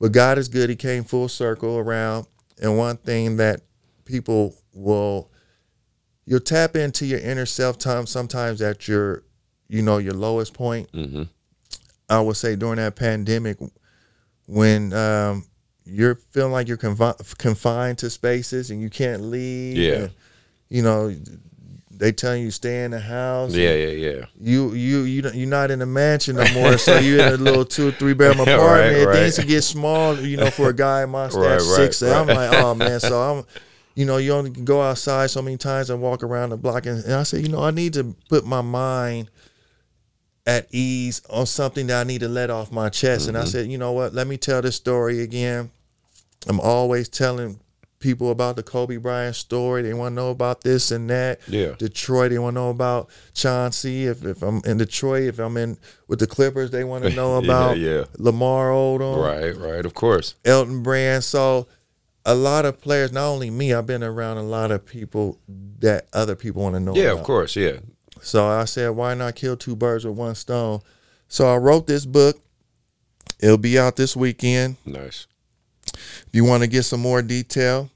[0.00, 2.26] But God is good; He came full circle around.
[2.60, 3.60] And one thing that
[4.04, 5.30] people will
[6.24, 9.22] you'll tap into your inner self time sometimes at your
[9.68, 10.88] you know your lowest point.
[10.92, 11.24] hmm
[12.10, 13.58] I would say during that pandemic
[14.46, 15.44] when um,
[15.84, 19.76] you're feeling like you're confi- confined to spaces and you can't leave.
[19.76, 19.94] Yeah.
[19.94, 20.10] and,
[20.70, 21.14] you know,
[21.98, 23.52] they telling you stay in the house.
[23.54, 24.24] yeah, yeah, yeah.
[24.40, 27.64] You you you you're not in a mansion no more, so you're in a little
[27.64, 29.06] two or three bedroom apartment.
[29.06, 29.14] right.
[29.14, 31.62] Things can get small, you know, for a guy my stat Right, right,
[31.94, 32.02] six.
[32.02, 33.44] I'm like, oh man, so I'm,
[33.94, 36.86] you know, you only can go outside so many times and walk around the block,
[36.86, 39.30] and, and I said, you know, I need to put my mind
[40.46, 43.28] at ease on something that I need to let off my chest.
[43.28, 43.48] And I Mm-hmm.
[43.48, 44.14] said, you know what?
[44.14, 45.70] Let me tell this story again.
[46.46, 47.60] I'm always telling
[48.00, 49.82] people about the Kobe Bryant story.
[49.82, 51.40] They want to know about this and that.
[51.48, 51.74] Yeah.
[51.78, 54.06] Detroit, they want to know about Chauncey.
[54.06, 55.76] If, if I'm in Detroit, if I'm in
[56.06, 58.04] with the Clippers, they want to know Yeah, about yeah.
[58.18, 59.84] Lamar Odom, Right, right.
[59.84, 60.34] Of course.
[60.44, 61.24] Elton Brand.
[61.24, 61.66] So
[62.24, 65.38] a lot of players, not only me, I've been around a lot of people
[65.80, 67.18] that other people want to know Yeah, about.
[67.20, 67.56] of course.
[67.56, 67.78] Yeah.
[68.20, 70.80] So I said, why not kill two birds with one stone?
[71.28, 72.40] So I wrote this book.
[73.40, 74.76] It'll be out this weekend.
[74.84, 75.26] Nice.
[75.94, 77.90] If you want to get some more detail,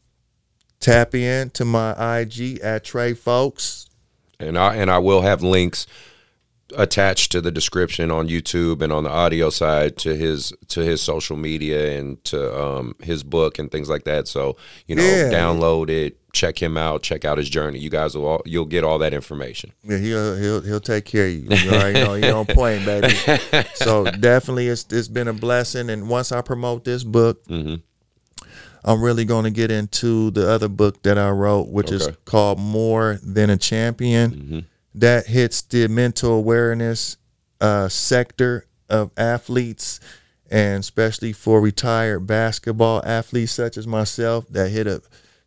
[0.80, 3.86] tap in to my IG at Trey Fowlkes.
[4.40, 5.86] and I and I will have links
[6.76, 11.02] attached to the description on YouTube and on the audio side to his to his
[11.02, 14.26] social media and to um, his book and things like that.
[14.26, 15.30] So you know, Yeah.
[15.30, 17.78] download it, check him out, check out his journey.
[17.78, 19.72] You guys will all, you'll get all that information.
[19.84, 21.46] Yeah, he'll he'll he'll take care of you.
[21.50, 23.14] You already know you're on point, baby.
[23.74, 25.90] So definitely, it's it's been a blessing.
[25.90, 27.82] And once I promote this book, Mhm.
[28.84, 32.58] I'm really going to get into the other book that I wrote, which is called
[32.58, 34.30] More Than a Champion.
[34.32, 34.64] Mhm.
[34.96, 37.16] That hits the mental awareness
[37.60, 40.00] uh, sector of athletes,
[40.50, 45.00] and especially for retired basketball athletes such as myself that hit a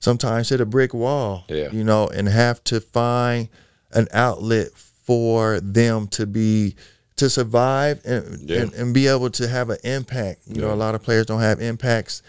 [0.05, 1.43] sometimes hit a brick wall.
[1.49, 1.69] Yeah.
[1.71, 3.49] you know, and have to find
[3.91, 4.69] an outlet
[5.03, 6.75] for them to be
[7.17, 8.61] to survive and, Yeah.
[8.61, 10.41] and, and be able to have an impact.
[10.47, 12.21] You know, a lot of players don't have impacts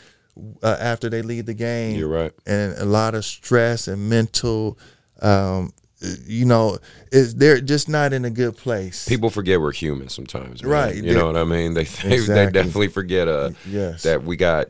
[0.63, 2.33] uh, after they leave the game You're right.
[2.47, 4.79] and a lot of stress and mental
[5.23, 5.73] um
[6.27, 6.77] you know
[7.11, 10.71] is they're just not in a good place People forget we're human sometimes, man.
[10.71, 10.95] Right.
[10.95, 11.73] You know what I mean?
[11.73, 14.67] They they, they definitely forget uh, yes that we got.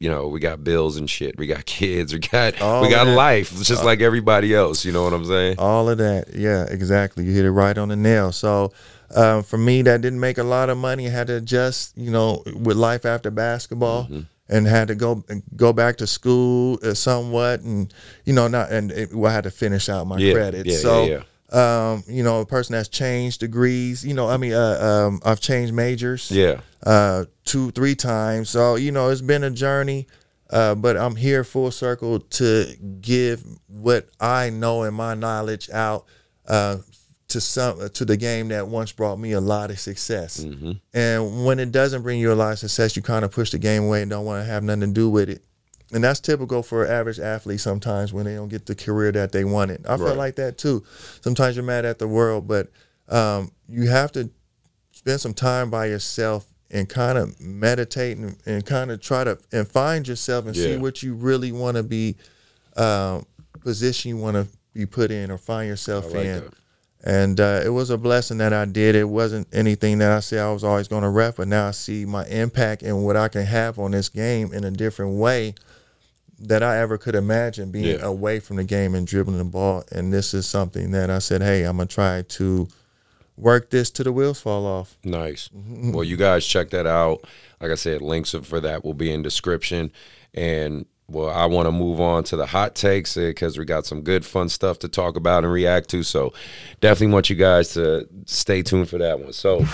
[0.00, 1.36] You know, we got bills and shit.
[1.38, 2.12] We got kids.
[2.12, 3.14] We got All we got that.
[3.16, 4.84] life, just like everybody else.
[4.84, 5.56] You know what I'm saying?
[5.58, 8.72] all of that yeah exactly you hit it right on the nail so
[9.14, 12.10] um, for me that didn't make a lot of money I had to adjust you
[12.10, 14.20] know with life after basketball Mm-hmm.
[14.50, 15.24] and had to go
[15.56, 17.92] go back to school uh, somewhat and
[18.24, 20.78] you know not and it, well, I had to finish out my Yeah, credits yeah,
[20.78, 24.78] so yeah, um you know a person that's changed degrees you know I mean uh,
[25.08, 26.60] um I've changed majors Yeah.
[26.84, 28.50] Uh, two, three times.
[28.50, 30.06] So you know, it's been a journey,
[30.50, 32.66] uh, but I'm here full circle to
[33.00, 36.06] give what I know and my knowledge out
[36.46, 36.78] uh,
[37.28, 40.42] to some to the game that once brought me a lot of success.
[40.44, 43.50] hmm And when it doesn't bring you a lot of success, you kind of push
[43.50, 45.42] the game away and don't want to have nothing to do with it.
[45.92, 49.44] And that's typical for average athlete sometimes when they don't get the career that they
[49.44, 49.86] wanted.
[49.86, 50.16] I feel Right.
[50.16, 50.84] like that too.
[51.22, 52.70] Sometimes you're mad at the world, but
[53.08, 54.28] um, you have to
[54.92, 59.38] spend some time by yourself and kind of meditate and, and kind of try to
[59.52, 62.16] and find yourself and see what you really want to be
[62.76, 63.24] um,
[63.60, 66.54] position you want to be put in or find yourself like in that.
[67.04, 68.94] and uh, it was a blessing that I did.
[68.94, 71.70] It wasn't anything that I said I was always going to rep, but now I
[71.72, 75.54] see my impact and what I can have on this game in a different way
[76.40, 78.04] that I ever could imagine being Yeah.
[78.06, 79.82] away from the game and dribbling the ball.
[79.90, 82.68] And this is something that I said, hey, I'm gonna try to
[83.38, 84.96] work this to the wheels fall off.
[85.04, 85.48] Nice.
[85.48, 85.92] Mm-hmm.
[85.92, 87.24] Well, you guys check that out.
[87.60, 89.92] Like I said, links for that will be in description.
[90.34, 94.02] And well, I want to move on to the hot takes because we got some
[94.02, 96.02] good, fun stuff to talk about and react to.
[96.02, 96.34] So,
[96.80, 99.32] definitely want you guys to stay tuned for that one.
[99.32, 99.64] So,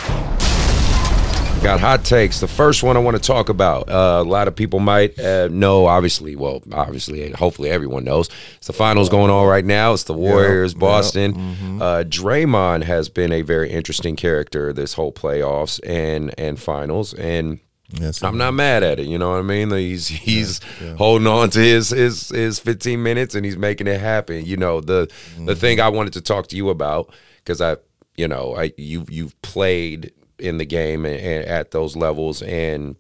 [1.64, 2.40] got hot takes.
[2.40, 3.88] The first one I want to talk about.
[3.88, 6.36] Uh, a lot of people might uh, know, obviously.
[6.36, 8.28] Well, obviously, hopefully, everyone knows.
[8.58, 9.94] It's the finals going on right now.
[9.94, 11.34] It's the Warriors, yep, Boston.
[11.34, 11.80] mhm.
[11.80, 17.60] Uh, Draymond has been a very interesting character this whole playoffs and and finals, and
[17.90, 19.06] Yes, I'm not mad at it.
[19.06, 19.70] You know what I mean?
[19.70, 20.60] He's he's
[20.98, 24.44] holding on to his his his 15 minutes and he's making it happen.
[24.44, 27.76] You know the the thing I wanted to talk to you about because I
[28.16, 32.42] you know I you you've played in the game and, at those levels.
[32.42, 32.96] And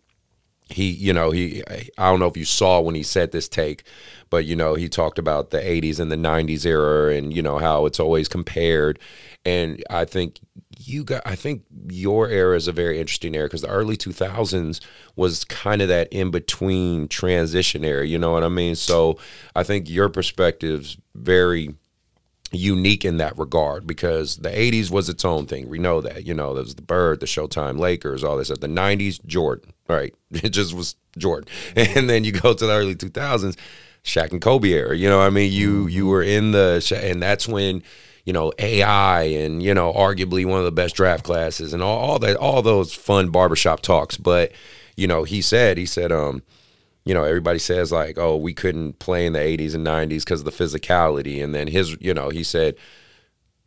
[0.70, 1.62] he you know he
[1.98, 3.84] i don't know if you saw when he said this take
[4.30, 7.58] but you know he talked about the 80s and the 90s era and you know
[7.58, 8.98] how it's always compared.
[9.44, 10.40] And i think
[10.78, 14.80] you got i think your era is a very interesting era because the early 2000s
[15.16, 18.74] was kind of that in between transition era you know what i mean?
[18.74, 19.18] So
[19.54, 21.74] i think your perspective's very
[22.54, 25.68] unique in that regard because the 80s was its own thing.
[25.68, 26.26] We know that.
[26.26, 28.60] You know, there was the Bird, the Showtime Lakers, all this stuff.
[28.60, 30.14] The 90s, Jordan, right?
[30.30, 31.48] It just was Jordan.
[31.76, 33.56] And then you go to the early 2000s,
[34.04, 34.96] Shaq and Kobe era.
[34.96, 35.52] You know what I mean?
[35.52, 37.82] You you were in the and that's when
[38.24, 41.98] you know AI and you know arguably one of the best draft classes and all,
[41.98, 44.16] all that all those fun barbershop talks.
[44.16, 44.52] But
[44.96, 46.42] you know, he said he said um
[47.04, 50.40] you know, everybody says like, oh, we couldn't play in the 80s and 90s because
[50.40, 51.42] of the physicality.
[51.44, 52.76] And then his, you know, he said,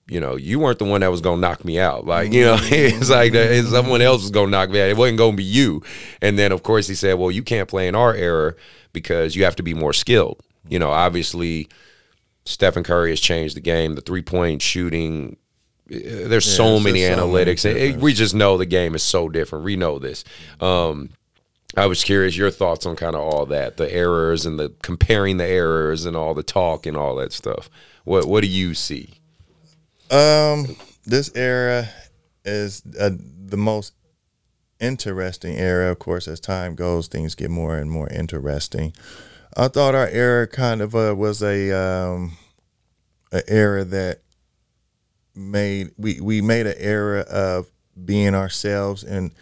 [0.10, 2.06] you know, you weren't the one that was going to knock me out.
[2.06, 4.90] Like, you know, it's like that, someone else was going to knock me out.
[4.90, 5.84] It wasn't going to be you.
[6.22, 8.56] And then, of course, he said, well, you can't play in our era
[8.94, 10.42] because you have to be more skilled.
[10.68, 11.68] You know, obviously,
[12.46, 13.96] Stephen Curry has changed the game.
[13.96, 15.38] The three point shooting,
[15.86, 17.66] there's so many just so many analytics.
[17.66, 19.66] It- we just know the game is so different.
[19.66, 20.24] We know this.
[20.60, 21.10] Um,
[21.76, 25.38] I was curious your thoughts on kind of all that, the errors and the comparing
[25.38, 27.70] the errors and all the talk and all that stuff.
[28.06, 29.16] What what do you see?
[30.10, 31.90] Um, this era
[32.46, 33.12] is uh,
[33.46, 33.94] the most
[34.80, 35.92] interesting era.
[35.92, 38.94] Of course, as time goes, things get more and more interesting.
[39.56, 42.38] I thought our era kind of uh, was a um,
[43.32, 44.22] an era that
[45.36, 47.70] made we we made an era of
[48.06, 49.34] being ourselves and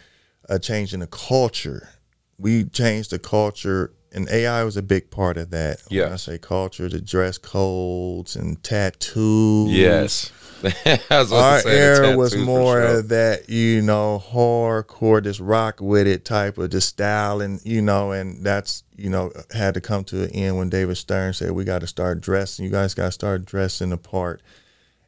[0.48, 1.90] uh, changing the culture.
[2.38, 5.80] We changed the culture, and AI was a big part of that.
[5.88, 6.12] When Yeah.
[6.12, 9.70] I say culture, the dress codes and tattoos.
[9.72, 10.32] Yes.
[11.10, 12.98] Was Our say era was more sure.
[12.98, 17.82] of that, you know, hardcore, just rock with it type of just style, and you
[17.82, 21.50] know, and that's you know had to come to an end when David Stern said
[21.52, 22.64] we got to start dressing.
[22.64, 24.40] You guys got to start dressing the part,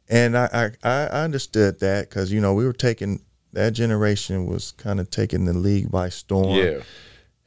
[0.07, 3.19] and I I, I understood that because you know we were taking
[3.53, 6.79] that generation was kind of taking the league by storm Yeah.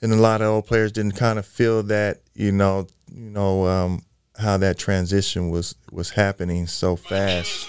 [0.03, 3.66] And a lot of old players didn't kind of feel that you know you know
[3.66, 4.03] um,
[4.38, 7.68] how that transition was was happening so fast.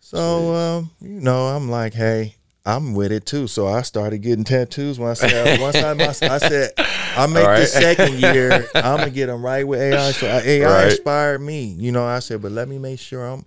[0.00, 2.34] So um, you know, I'm like, hey,
[2.66, 3.46] I'm with it too.
[3.46, 4.98] So I started getting tattoos.
[4.98, 5.92] When I said once I,
[6.34, 6.72] I said
[7.16, 7.60] I make right.
[7.60, 10.12] the second year, I'm gonna get them right with AI.
[10.12, 10.90] So AI Right.
[10.92, 11.64] inspired me.
[11.64, 13.44] You know, I said, but let me make sure I'm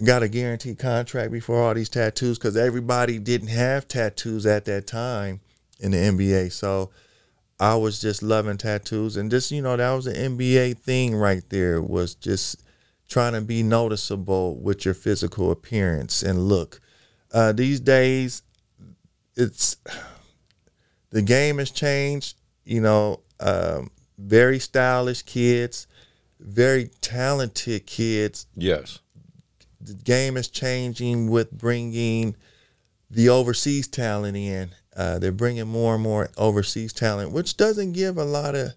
[0.00, 4.64] I got a guaranteed contract before all these tattoos because everybody didn't have tattoos at
[4.64, 5.40] that time
[5.78, 6.52] in the NBA.
[6.52, 6.90] So
[7.60, 11.42] I was just loving tattoos, and just you know that was an NBA thing right
[11.50, 11.80] there.
[11.82, 12.62] Was just
[13.08, 16.80] trying to be noticeable with your physical appearance and look.
[17.32, 18.42] Uh, these days,
[19.36, 19.76] it's
[21.10, 22.36] the game has changed.
[22.64, 25.86] You know, um, very stylish kids,
[26.38, 29.00] very talented kids Yes.
[29.80, 32.36] the game is changing with bringing
[33.10, 34.70] the overseas talent in.
[34.96, 38.72] Uh, they're bringing more and more overseas talent, which doesn't give a lot of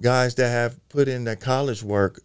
[0.00, 2.20] guys that have put in their college work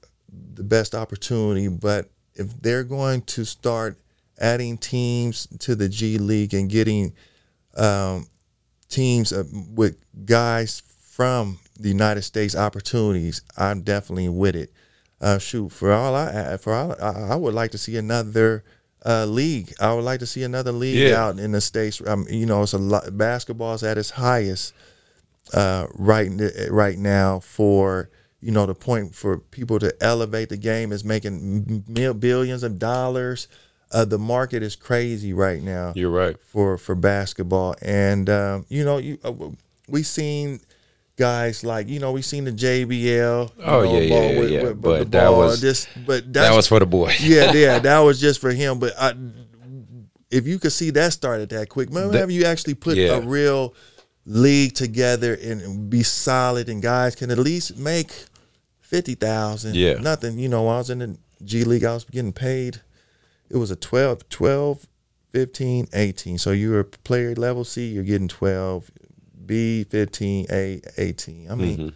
[0.53, 1.67] the best opportunity.
[1.67, 3.97] But if they're going to start
[4.39, 7.13] adding teams to the G League and getting
[7.75, 8.27] um,
[8.89, 9.43] teams uh,
[9.73, 14.71] with guys from the United States opportunities, I'm definitely with it.
[15.19, 18.63] Uh, shoot, for all I for all I, I would like to see another
[19.05, 19.73] uh, league.
[19.79, 21.23] I would like to see another league Yeah.
[21.23, 22.01] out in the states.
[22.05, 23.17] Um, you know, it's a lot.
[23.17, 24.73] Basketball's at its highest
[25.53, 26.29] uh, right
[26.69, 28.09] right now for
[28.41, 31.83] you know the point for people to elevate the game is making
[32.19, 33.47] billions of dollars.
[33.93, 36.37] Uh, the market is crazy right now You're right.
[36.39, 39.33] for for basketball, and um, you know you uh,
[39.89, 40.61] we seen
[41.17, 43.51] guys like you know we seen the JBL.
[43.63, 44.63] Oh, know, yeah, yeah, yeah, yeah.
[44.65, 47.13] the But that ball, was- just but That was for the boy.
[47.19, 48.79] yeah yeah that was just for him.
[48.79, 49.13] But I,
[50.29, 53.17] if you could see that started that quick, That- have you actually put Yeah.
[53.17, 53.73] a real
[54.25, 58.11] league together and be solid, and guys can at least make
[58.79, 59.75] fifty thousand.
[59.75, 59.95] Yeah.
[59.95, 60.39] nothing.
[60.39, 62.81] You know, I was in the G League, I was getting paid.
[63.49, 64.87] It was a 12, 12,
[65.33, 66.37] 15, 18.
[66.37, 68.89] So you're a player level C, you're getting twelve,
[69.51, 71.49] B fifteen, A eighteen.
[71.51, 71.93] I mean.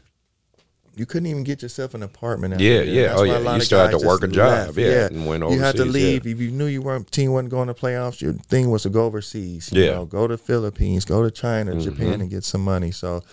[0.98, 2.54] You couldn't even get yourself an apartment.
[2.54, 2.66] out Mm-hmm.
[2.72, 2.86] Yeah, there.
[2.86, 3.08] yeah.
[3.10, 3.56] That's Oh, yeah.
[3.56, 4.78] You still had to work a job, left.
[4.78, 6.08] yeah, and went overseas, you had to overseas, yeah.
[6.10, 8.22] leave if you knew you weren't team wasn't going to playoffs.
[8.22, 9.74] Your thing was to go overseas.
[9.74, 9.88] You Yeah.
[9.90, 9.96] Mm-hmm.
[9.98, 12.92] know, go to Philippines, go to China, Japan, and get some money.
[12.92, 13.24] So,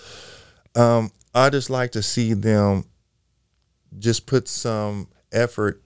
[0.75, 2.85] um, I just like to see them
[3.97, 5.83] just put some effort,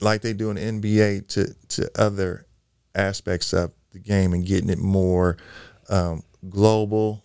[0.00, 2.46] like they do in the NBA, to to other
[2.94, 5.38] aspects of the game and getting it more
[5.90, 7.23] um, global.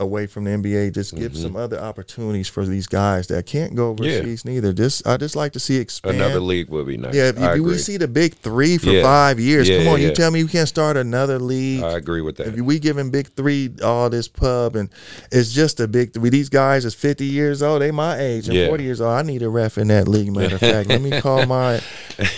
[0.00, 3.94] Away from the NBA, just give some other opportunities for these guys that can't go
[3.94, 4.04] Mm-hmm.
[4.04, 4.16] Yeah.
[4.18, 4.72] overseas neither.
[4.72, 6.16] Just I just like to see expand.
[6.16, 7.14] Another league would be nice.
[7.14, 9.02] Yeah, if, if we see the big three for Yeah.
[9.02, 11.82] five years, Yeah, come on, you tell me you can't start another league.
[11.82, 12.46] I agree with that.
[12.48, 14.88] If we giving big three all this pub and
[15.30, 16.30] it's just a big three.
[16.30, 17.82] These guys is fifty years old.
[17.82, 18.48] They my age.
[18.48, 18.68] Yeah.
[18.68, 19.12] forty years old.
[19.12, 20.32] I need a ref in that league.
[20.34, 21.80] Matter of fact, let me call my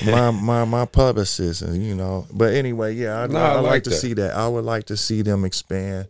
[0.05, 1.63] my my my publicist.
[1.63, 4.35] And, you know, but anyway, yeah, I, No, I, I like, like to see that.
[4.35, 6.09] I would like to see them expand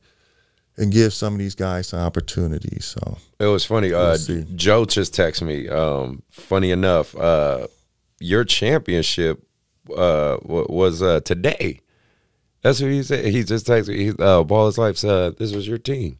[0.77, 2.85] and give some of these guys some opportunities.
[2.85, 3.93] So It was funny.
[3.93, 4.17] Uh.
[4.55, 5.69] Joe just texted me.
[5.69, 7.67] Um, funny enough, uh,
[8.21, 9.43] your championship
[9.97, 11.81] uh, was uh, today.
[12.63, 13.25] That's what he said.
[13.27, 14.05] He just texted me.
[14.05, 16.19] He, uh, Ball is Life said, This was your team.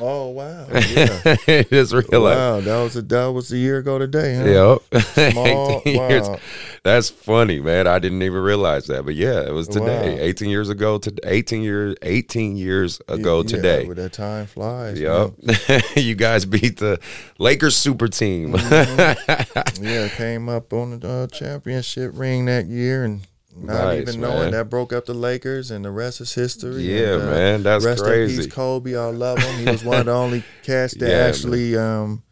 [0.00, 1.62] Oh wow, yeah.
[1.62, 2.12] just realized.
[2.12, 4.36] wow, that was a that was a year ago today.
[4.36, 4.78] Huh?
[4.92, 5.02] Yep.
[5.32, 6.28] Small- 18 years.
[6.28, 6.38] wow.
[6.82, 7.86] That's funny, man.
[7.86, 9.04] I didn't even realize that.
[9.04, 10.14] But yeah, it was today.
[10.14, 10.22] Wow.
[10.22, 13.84] 18 years ago to 18 years 18 years ago Yeah, today.
[13.86, 14.98] but that time flies.
[14.98, 15.32] Yep.
[15.96, 16.98] you guys beat the
[17.38, 18.54] Lakers super team.
[18.54, 19.84] Mm-hmm.
[19.84, 23.26] Yeah, came up on the uh, championship ring that year, and
[23.60, 24.50] not Nice, even knowing man.
[24.52, 26.82] that broke up the Lakers, and the rest is history.
[26.82, 28.34] Yeah, and, uh, man, that's rest crazy.
[28.34, 28.96] in peace, Kobe.
[28.96, 29.58] I love him.
[29.58, 32.22] He was one of the only cats that Yeah, actually um,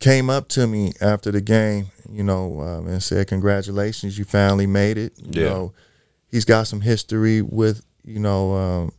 [0.00, 4.66] came up to me after the game, you know, um, and said, "Congratulations, you finally
[4.66, 5.48] made it." You Yeah.
[5.48, 5.72] know,
[6.30, 8.92] he's got some history with you know um,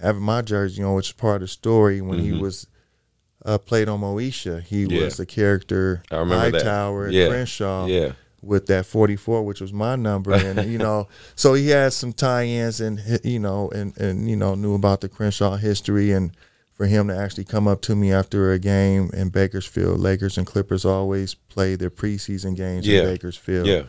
[0.00, 2.66] having my jersey on, which is part of the story when he was.
[3.42, 4.62] Uh, played on Moesha.
[4.62, 4.96] He Mm-hmm.
[4.96, 5.04] Yeah.
[5.04, 6.58] was the character I remember that.
[6.62, 7.28] Hightower at Yeah.
[7.28, 8.12] Crenshaw yeah.
[8.42, 12.80] With that 44 which was my number and you know so he had some tie-ins
[12.80, 16.32] and you know and and you know knew about the Crenshaw history and
[16.72, 20.46] for him to actually come up to me after a game in Bakersfield Lakers and
[20.46, 23.00] Clippers always play their preseason games Yeah.
[23.00, 23.82] in Bakersfield Yeah.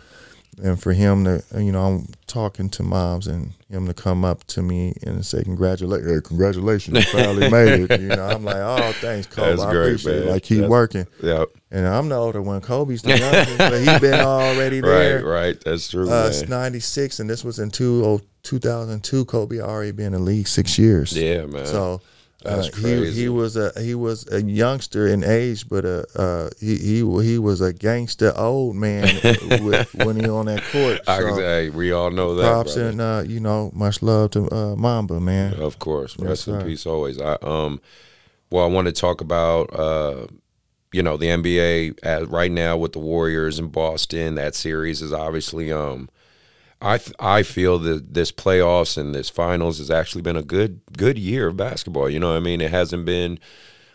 [0.62, 4.44] And for him to you know I'm talking to moms and him to come up
[4.48, 8.92] to me and say congratulations congratulations you finally made it you know I'm like oh
[8.94, 12.16] thanks Kobe That's I great, appreciate it like keep That's- working yep and I'm the
[12.16, 15.64] older one Kobe's the youngest but he been already there Right, right.
[15.64, 19.26] That's true, uh, it's 96, and this was in two, oh, 2002.
[19.26, 21.16] Kobe already been in the league six years.
[21.16, 21.66] Yeah, man.
[21.66, 22.02] So
[22.46, 26.78] uh, he he was a he was a youngster in age, but uh, uh he
[26.78, 29.04] he he was a gangster old man
[29.62, 31.00] with, when he on that court.
[31.08, 32.44] I So, say, hey, we all know that.
[32.44, 32.90] props brother.
[32.90, 35.54] and uh, you know much love to uh, Mamba man.
[35.54, 37.20] Of course, Yes, rest in peace always.
[37.22, 37.82] I um,
[38.50, 40.28] well, I want to talk about uh,
[40.92, 44.36] you know, the NBA at, right now with the Warriors in Boston.
[44.36, 46.10] That series is obviously um,
[46.82, 51.18] I I feel that this playoffs and this finals has actually been a good good
[51.18, 52.10] year of basketball.
[52.10, 53.40] You know, what I mean, it hasn't been.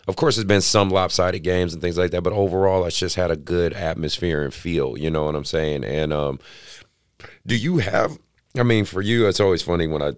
[0.07, 3.17] Of course, there's been some lopsided games and things like that, but overall, it's just
[3.17, 4.97] had a good atmosphere and feel.
[4.97, 5.83] You know what I'm saying?
[5.83, 6.39] And um,
[7.45, 8.17] do you have?
[8.57, 10.13] I mean, for you, it's always funny when I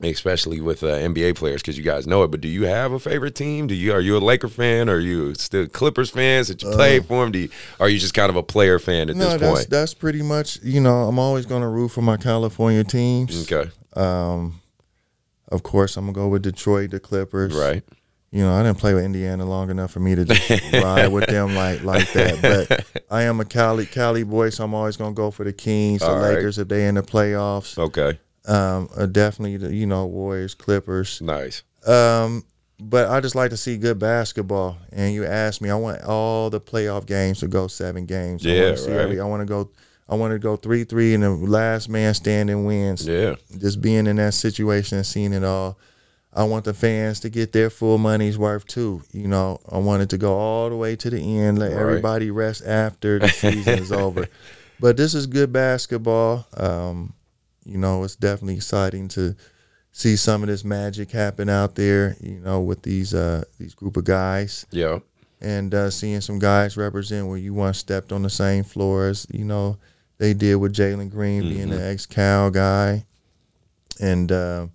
[0.00, 2.30] especially with uh, NBA players because you guys know it.
[2.30, 3.66] But do you have a favorite team?
[3.66, 4.88] Do you are you a Laker fan?
[4.88, 7.32] Are you still Clippers fans that you played for them?
[7.32, 7.48] Do you,
[7.80, 9.70] are you just kind of a player fan at Uh, No, this point?
[9.70, 13.50] that's pretty much you know I'm always gonna root for my California teams.
[13.50, 14.60] okay, Um,
[15.50, 17.54] of course I'm gonna go with Detroit, the Clippers.
[17.54, 17.82] right.
[18.30, 21.26] you know, I didn't play with Indiana long enough for me to just ride with
[21.26, 22.42] them like like that.
[22.42, 26.00] But I am a Cali Cali boy, so I'm always gonna go for the Kings,
[26.02, 26.34] the All right.
[26.36, 27.78] Lakers if they in the playoffs.
[27.78, 28.18] Okay,
[28.48, 31.20] Um, uh, definitely the you know Warriors, Clippers.
[31.20, 31.62] nice.
[31.86, 32.44] Um,
[32.80, 34.78] but I just like to see good basketball.
[34.92, 38.46] And you asked me, I want all the playoff games to go seven games.
[38.46, 39.00] I Yeah, wanna see right.
[39.00, 39.70] every- I want to go.
[40.08, 44.06] I want to go three three, and the last man standing wins Yeah, just being
[44.06, 45.76] in that situation and seeing it all.
[46.32, 49.02] I want the fans to get their full money's worth too.
[49.12, 51.80] You know, I wanted to go all the way to the end, let Right.
[51.80, 54.26] everybody rest after the season is over.
[54.80, 56.46] But this is good basketball.
[56.56, 57.12] Um,
[57.68, 59.36] you know, it's definitely exciting to
[59.92, 62.16] see some of this magic happen out there.
[62.20, 64.98] You know, with these uh, these group of guys yeah,
[65.40, 69.26] and uh, seeing some guys represent where you once stepped on the same floor as
[69.30, 69.76] you know
[70.18, 71.72] they did with Jalen Green being Mm-hmm.
[71.78, 73.04] an ex Cal guy,
[74.00, 74.66] and uh,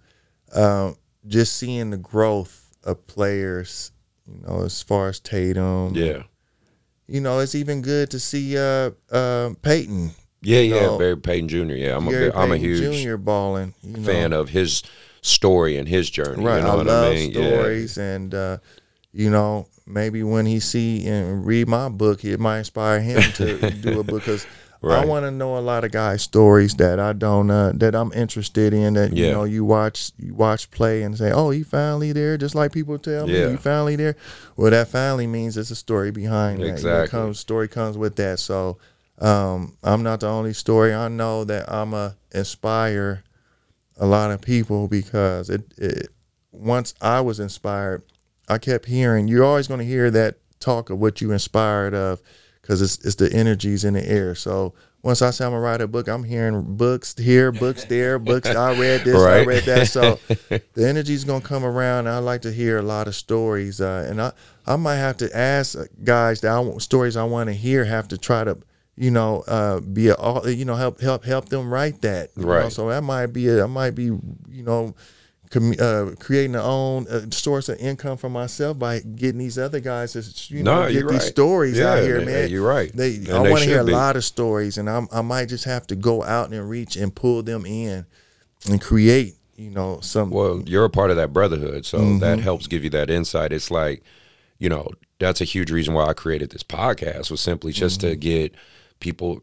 [0.54, 0.94] uh,
[1.28, 3.92] just seeing the growth of players,
[4.28, 6.24] you know, as far as Tatum, yeah,
[7.08, 10.12] you know, it's even good to see uh, uh, Payton,
[10.44, 11.58] Yeah, yeah, know, Gary Payton Jr.
[11.74, 13.16] Yeah, I'm a Gary big, I'm a huge Jr.
[13.18, 13.74] balling.
[13.84, 14.04] You know.
[14.04, 14.84] fan of his
[15.22, 16.44] story and his journey.
[16.44, 17.32] Right, You know I what love I mean?
[17.32, 17.50] Yeah.
[17.50, 18.58] stories, and uh,
[19.14, 23.72] you know, maybe when he see and read my book, it might inspire him to
[23.72, 24.46] do a book because
[24.86, 28.12] I want to know a lot of guys' stories that I don't uh, that I'm
[28.12, 28.96] interested in.
[28.96, 32.54] That you know, you watch you watch play and say, "Oh, he finally there," just
[32.54, 33.52] like people tell me, Yeah.
[33.52, 34.18] "He finally there."
[34.58, 36.64] Well, that finally means there's a story behind that.
[36.64, 37.10] You know, Exactly.
[37.18, 38.40] comes story comes with that.
[38.40, 38.78] So.
[39.20, 40.94] Um, I'm not the only story.
[40.94, 43.24] I know that I'm a inspire
[43.98, 46.10] a lot of people because it, it
[46.52, 48.04] once I was inspired,
[48.50, 52.22] I kept hearing you're always going to hear that talk of what you inspired of
[52.62, 54.34] because it's it's the energies in the air.
[54.36, 58.18] So once I say I'm gonna write a book, I'm hearing books here, books there,
[58.18, 58.48] books.
[58.48, 59.90] I read this, I read that.
[59.90, 60.18] So
[60.50, 62.08] the energy's gonna come around.
[62.08, 64.32] I like to hear a lot of stories, uh, and I
[64.66, 67.84] I might have to ask guys that I want stories I want to hear.
[67.84, 68.58] Have to try to
[68.96, 70.16] you know uh, be a
[70.50, 72.30] you know help help help them write that.
[72.38, 72.50] you know?
[72.50, 72.72] Right.
[72.72, 74.94] So that might be a, I might be you know
[75.50, 79.80] com- uh, creating a own uh, source of income for myself by getting these other
[79.80, 81.22] guys to you know No, get these right.
[81.22, 82.50] stories out Yeah, here, man, man.
[82.50, 82.92] you're right.
[82.96, 83.92] They, And I want to hear a be.
[83.94, 87.14] lot of stories, and I'm, I might just have to go out and reach and
[87.16, 88.06] pull them in
[88.70, 89.36] and create.
[89.56, 92.20] You know, some Well, you're a part of that brotherhood, so Mm-hmm.
[92.20, 93.54] that helps give you that insight.
[93.54, 94.02] It's like,
[94.58, 94.88] you know,
[95.20, 98.10] that's a huge reason why I created this podcast was simply just Mm-hmm.
[98.10, 98.56] to get
[99.04, 99.42] people,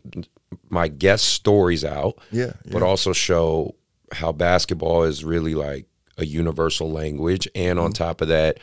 [0.69, 3.77] my guest stories out, Yeah, but also show
[4.13, 5.87] how basketball is really like
[6.19, 7.85] a universal language, and Mm-hmm.
[7.87, 8.59] on top of that,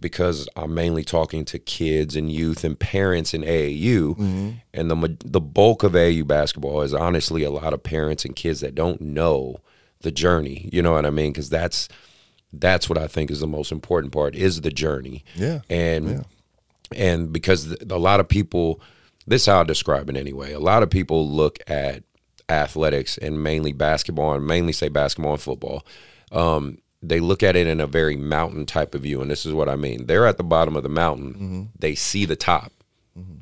[0.00, 4.50] because I'm mainly talking to kids and youth and parents in AAU, Mm-hmm.
[4.72, 8.60] and the the bulk of AAU basketball is honestly a lot of parents and kids
[8.60, 9.56] that don't know
[10.02, 10.68] the journey.
[10.72, 11.32] You know what I mean?
[11.32, 11.88] Because that's
[12.52, 15.24] that's what I think is the most important part is the journey.
[15.34, 16.22] Yeah, and yeah.
[16.94, 18.80] and because a lot of people,
[19.26, 20.52] this is how I describe it anyway.
[20.52, 22.02] A lot of people look at
[22.48, 25.86] athletics and mainly basketball and mainly say basketball and football.
[26.30, 29.52] Um, they look at it in a very mountain type of view, and this is
[29.52, 30.06] what I mean.
[30.06, 31.34] They're at the bottom of the mountain.
[31.34, 31.62] Mm-hmm.
[31.78, 32.72] They see the top.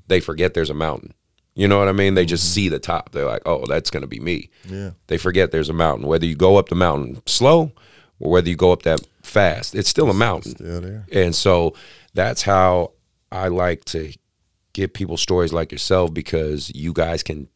[0.08, 1.14] They forget there's a mountain.
[1.54, 2.14] You know what I mean?
[2.14, 3.12] They just see the top.
[3.12, 4.74] They're like, "Oh, that's going to be me." Mm-hmm.
[4.74, 4.90] Yeah.
[5.06, 6.06] They forget there's a mountain.
[6.06, 7.72] Whether you go up the mountain slow
[8.18, 10.56] or whether you go up that fast, it's still a mountain.
[10.56, 11.06] still there.
[11.12, 11.74] And so
[12.14, 12.92] that's how
[13.30, 14.12] I like to
[14.72, 17.48] give people stories like yourself because you guys can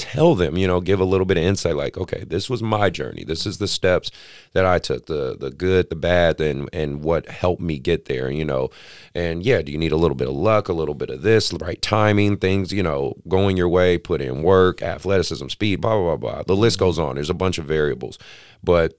[0.00, 2.88] tell them, you know, give a little bit of insight like, okay, this was my
[2.88, 3.22] journey.
[3.22, 4.10] This is the steps
[4.54, 8.30] that I took, the the good, the bad, and and what helped me get there,
[8.30, 8.70] you know.
[9.14, 11.52] And yeah, do you need a little bit of luck, a little bit of this,
[11.52, 16.16] right timing, things, you know, going your way, put in work, athleticism, speed, blah, blah,
[16.16, 16.42] blah, blah.
[16.44, 17.16] The list goes on.
[17.16, 18.18] There's a bunch of variables.
[18.64, 18.94] But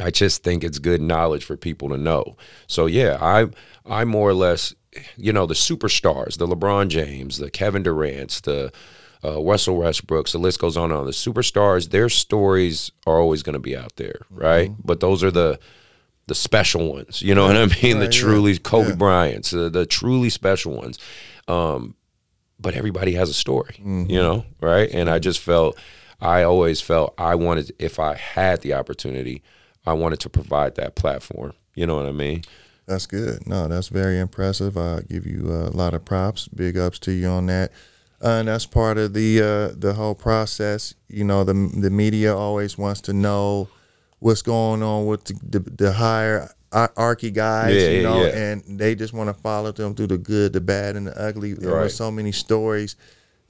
[0.00, 2.36] I just think it's good knowledge for people to know.
[2.66, 3.48] So yeah, I
[3.84, 4.74] I more or less,
[5.16, 8.72] you know, the superstars, the LeBron James, the Kevin Durant's, the
[9.24, 11.06] uh, Russell Westbrooks, the list goes on and on.
[11.06, 14.72] The superstars, their stories are always going to be out there, right?
[14.84, 15.58] But those are the
[16.26, 17.20] the special ones.
[17.20, 17.98] You know what I mean?
[17.98, 18.20] the Right, yeah.
[18.20, 18.94] truly Kobe Yeah.
[18.94, 20.98] Bryant's, the, the truly special ones.
[21.48, 21.96] Um,
[22.60, 24.88] but everybody has a story, you know, right?
[24.92, 25.76] And I just felt,
[26.20, 29.42] I always felt I wanted, if I had the opportunity,
[29.84, 31.54] I wanted to provide that platform.
[31.74, 32.44] You know what I mean?
[32.86, 33.46] That's good.
[33.46, 34.76] No, that's very impressive.
[34.76, 36.48] I give you a lot of props.
[36.48, 37.70] Big ups to you on that.
[38.22, 40.94] Uh, and that's part of the uh, the whole process.
[41.08, 43.68] You know, the the media always wants to know
[44.20, 47.74] what's going on with the, the, the higher archy guys.
[47.74, 48.36] Yeah, you know, yeah.
[48.36, 51.52] and they just want to follow them through the good, the bad, and the ugly.
[51.52, 51.90] And Right.
[51.90, 52.96] So many stories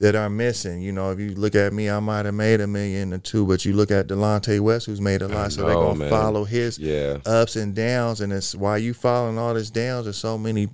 [0.03, 0.81] that are missing.
[0.81, 3.45] You know, if you look at me, I might have made a million or two,
[3.47, 6.09] but you look at Delonte West, who's made a lot, so they're gonna man.
[6.09, 7.19] follow his Yeah.
[7.25, 10.05] ups and downs, and it's why you following all this downs.
[10.05, 10.67] There's so many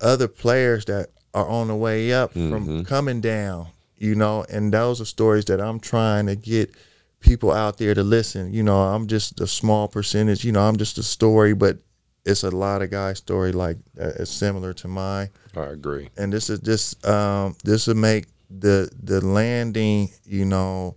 [0.00, 2.50] other players that are on the way up Mm-hmm.
[2.50, 3.68] from coming down,
[3.98, 6.74] you know, and those are stories that I'm trying to get
[7.20, 8.52] people out there to listen.
[8.52, 10.44] You know, I'm just a small percentage.
[10.44, 11.78] You know, I'm just a story, but
[12.24, 16.08] it's a lot of guys' story like uh, it's similar to mine I agree.
[16.16, 18.26] and this is just um, this will make
[18.58, 20.96] the the landing, you know,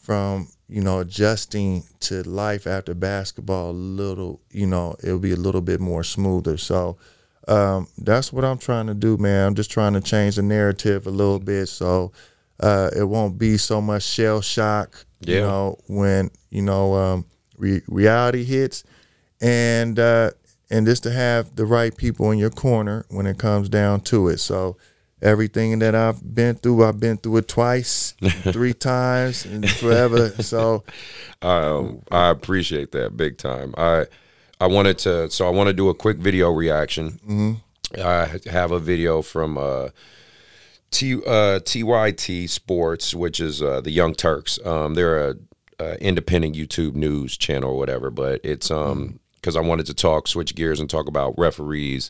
[0.00, 5.36] from you know adjusting to life after basketball a little, you know, it'll be a
[5.36, 6.56] little bit more smoother.
[6.56, 6.96] So
[7.48, 9.48] um, that's what I'm trying to do, man.
[9.48, 12.12] I'm just trying to change the narrative a little bit so
[12.60, 17.26] uh, it won't be so much shell shock, you know, when you know um,
[17.58, 18.84] re- reality hits,
[19.40, 20.30] and uh,
[20.70, 24.28] and just to have the right people in your corner when it comes down to
[24.28, 24.38] it.
[24.38, 24.76] So
[25.24, 28.12] everything that I've been through, I've been through it twice,
[28.42, 30.30] three times, and forever.
[30.42, 30.84] So
[31.44, 33.74] Um, I appreciate that big time.
[33.76, 34.06] I
[34.60, 37.60] I wanted to, so I want to do a quick video reaction.
[38.02, 39.90] I have a video from uh,
[40.90, 44.58] T uh, TYT Sports, which is uh, the Young Turks.
[44.64, 45.34] Um, they're a,
[45.78, 50.26] a independent YouTube news channel or whatever, but it's um because I wanted to talk,
[50.26, 52.08] switch gears, and talk about referees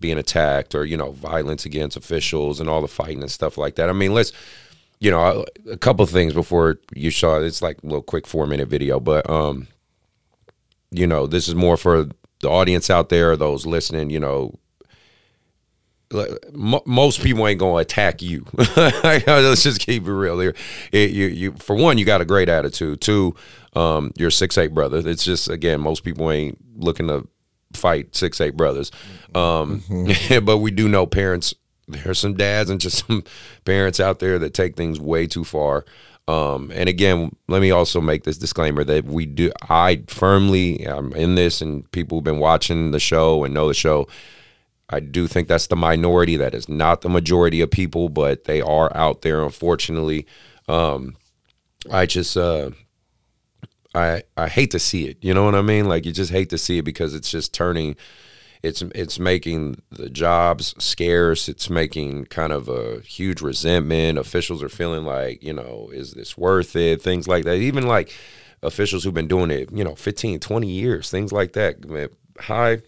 [0.00, 3.76] being attacked or you know violence against officials and all the fighting and stuff like
[3.76, 3.88] that.
[3.88, 4.32] I mean, let's
[4.98, 8.68] you know a couple things before you saw it's like a little quick four minute
[8.68, 9.68] video, but um
[10.90, 12.08] you know this is more for
[12.40, 14.10] the audience out there, those listening.
[14.10, 14.58] You know,
[16.84, 18.46] most people ain't gonna attack you.
[18.76, 20.54] Let's just keep it real here.
[20.92, 23.00] It, you, you, for one, you got a great attitude.
[23.00, 23.34] Two,
[23.74, 25.02] um, you're six eight brother.
[25.06, 27.26] It's just again, most people ain't looking to
[27.76, 28.90] fight six eight brothers.
[29.34, 29.82] Um,
[30.42, 31.54] but we do know parents.
[31.88, 33.24] There's some dads and just some
[33.64, 35.84] parents out there that take things way too far.
[36.28, 39.52] Um, and again, let me also make this disclaimer that we do.
[39.68, 43.74] I firmly am in this, and people who've been watching the show and know the
[43.74, 44.08] show.
[44.90, 46.36] I do think that's the minority.
[46.36, 49.42] That is not the majority of people, but they are out there.
[49.42, 50.26] Unfortunately,
[50.68, 51.16] um,
[51.90, 52.70] I just uh,
[53.96, 55.18] I I hate to see it.
[55.22, 55.86] You know what I mean?
[55.86, 57.96] Like you just hate to see it because it's just turning.
[58.62, 61.48] It's it's making the jobs scarce.
[61.48, 64.18] It's making kind of a huge resentment.
[64.18, 67.00] Officials are feeling like you know, is this worth it?
[67.02, 67.56] Things like that.
[67.56, 68.14] Even like
[68.62, 71.84] officials who've been doing it, you know, 15, 20 years, things like that.
[71.84, 72.82] Man, High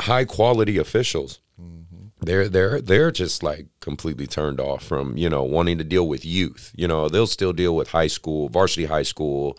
[0.00, 1.40] high quality officials.
[1.60, 2.24] Mm-hmm.
[2.24, 6.24] They're they're they're just like completely turned off from you know wanting to deal with
[6.24, 6.72] youth.
[6.74, 9.56] You know they'll still deal with high school, varsity high school,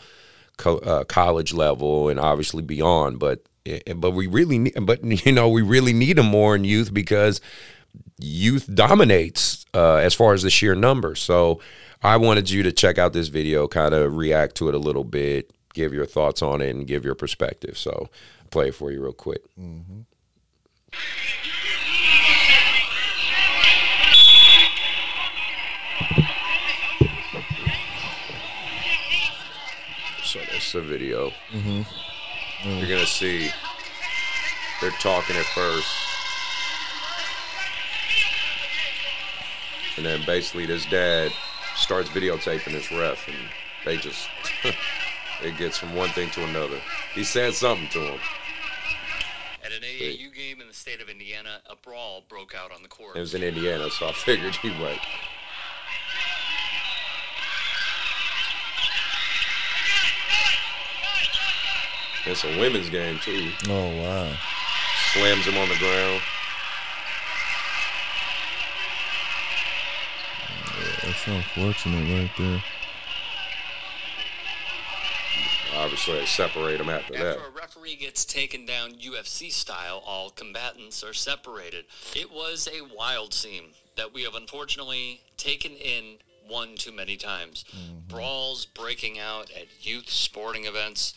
[0.61, 3.19] co- uh, college level, and obviously beyond.
[3.19, 6.63] But eh, but we really need, but you know we really need them more in
[6.63, 7.41] youth because
[8.17, 11.15] youth dominates uh, as far as the sheer number.
[11.15, 11.59] So
[12.03, 15.03] I wanted you to check out this video, kind of react to it a little
[15.03, 17.77] bit, give your thoughts on it, and give your perspective.
[17.77, 18.09] So
[18.51, 19.41] play it for you real quick.
[19.57, 20.10] So
[30.71, 31.31] that's the video.
[31.51, 32.79] Mm-hmm.
[32.79, 33.49] You're gonna see
[34.79, 35.87] they're talking at first,
[39.97, 41.31] and then basically this dad
[41.75, 43.37] starts videotaping this ref, and
[43.85, 44.29] they just
[45.43, 46.79] it gets from one thing to another.
[47.13, 48.19] He said something to him.
[49.63, 52.89] At an AAU game in the state of Indiana, a brawl broke out on the
[52.89, 53.15] court.
[53.15, 54.99] It was in Indiana, so I figured he might.
[62.25, 63.51] It's a women's game too.
[63.67, 64.31] Oh wow.
[65.13, 66.21] Slams him on the ground.
[71.03, 72.63] That's unfortunate right there.
[75.75, 77.37] Obviously, they separate them after that.
[77.37, 81.85] After a referee gets taken down UFC style, all combatants are separated.
[82.15, 86.17] It was a wild scene that we have unfortunately taken in
[86.47, 87.65] one too many times.
[87.71, 88.15] Mm-hmm.
[88.15, 91.13] Brawls breaking out at youth sporting events,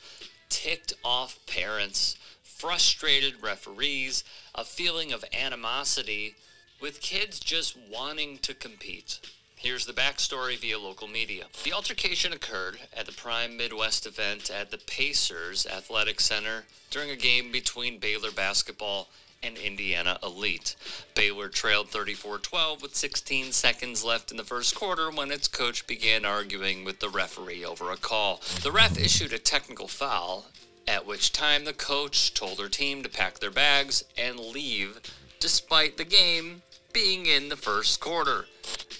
[0.55, 4.23] ticked off parents, frustrated referees,
[4.55, 6.37] a feeling of animosity
[6.81, 9.19] with kids just wanting to compete.
[9.57, 11.47] Here's the backstory via local media.
[11.65, 17.17] The altercation occurred at the Prime Midwest event at the Pacers Athletic Center during a
[17.17, 19.09] game between Baylor basketball
[19.45, 20.75] and Indiana Elite.
[21.15, 25.87] Baylor trailed 34 12 with 16 seconds left in the first quarter when its coach
[25.87, 28.41] began arguing with the referee over a call.
[28.63, 30.47] The ref issued a technical foul,
[30.89, 35.01] at which time the coach told her team to pack their bags and leave,
[35.41, 38.47] despite the game being in the first quarter.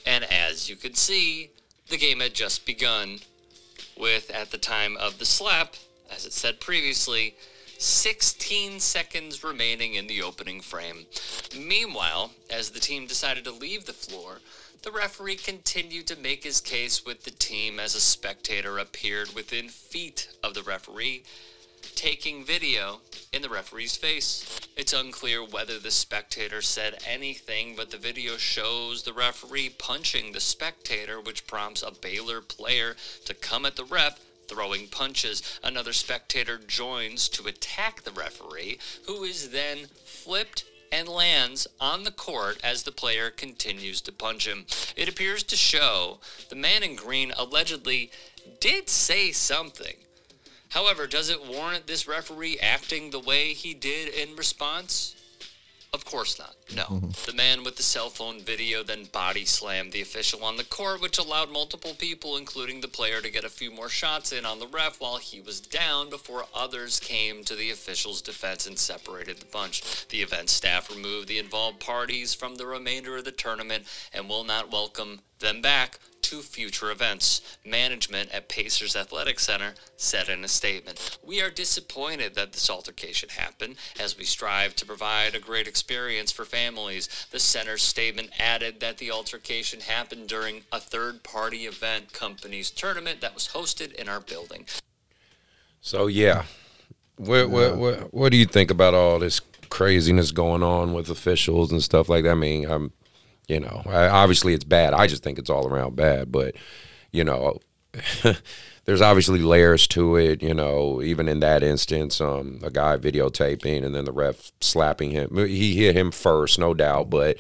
[0.05, 1.51] And as you can see,
[1.89, 3.21] the game had just begun,
[3.97, 5.75] with at the time of the slap,
[6.15, 7.35] as it said previously,
[7.85, 11.05] 16 seconds remaining in the opening frame.
[11.55, 14.39] Meanwhile, as the team decided to leave the floor,
[14.83, 19.69] the referee continued to make his case with the team as a spectator appeared within
[19.69, 21.25] feet of the referee,
[21.95, 23.03] taking video
[23.35, 24.61] in the referee's face.
[24.79, 30.41] It's unclear whether the spectator said anything, but the video shows the referee punching the
[30.41, 34.19] spectator, which prompts a Baylor player to come at the ref,
[34.49, 35.59] throwing punches.
[35.63, 42.13] Another spectator joins to attack the referee, who is then flipped and lands on the
[42.13, 44.65] court as the player continues to punch him.
[44.97, 48.11] It appears to show the man in green allegedly
[48.61, 49.97] did say something.
[50.71, 55.17] However, does it warrant this referee acting the way he did in response?
[55.95, 56.57] Of course not.
[56.75, 56.83] No.
[56.83, 57.31] Mm-hmm.
[57.31, 61.01] The man with the cell phone video then body slammed the official on the court,
[61.01, 64.59] which allowed multiple people, including the player, to get a few more shots in on
[64.59, 69.39] the ref while he was down before others came to the official's defense and separated
[69.39, 70.09] the bunch.
[70.09, 74.45] The event staff removed the involved parties from the remainder of the tournament and will
[74.45, 77.59] not welcome them back to future events.
[77.67, 83.29] Management at Pacers Athletic Center said in a statement We are disappointed that this altercation
[83.29, 87.27] happened as we strive to provide a great experience for families.
[87.31, 93.21] The center's statement added that the altercation happened during a third party event company's tournament
[93.21, 94.67] that was hosted in our building.
[95.83, 96.45] So yeah,
[97.17, 101.71] what what what what do you think about all this craziness going on with officials
[101.71, 102.31] and stuff like that?
[102.31, 102.93] I mean, I'm,
[103.49, 104.95] you know, obviously it's bad.
[104.95, 106.55] I just think it's all around bad, but
[107.13, 107.59] you know.
[108.87, 111.01] There's obviously layers to it, you know.
[111.01, 115.35] Even in that instance, um, a guy videotaping and then the ref slapping him.
[115.37, 117.39] He hit him first, no doubt, but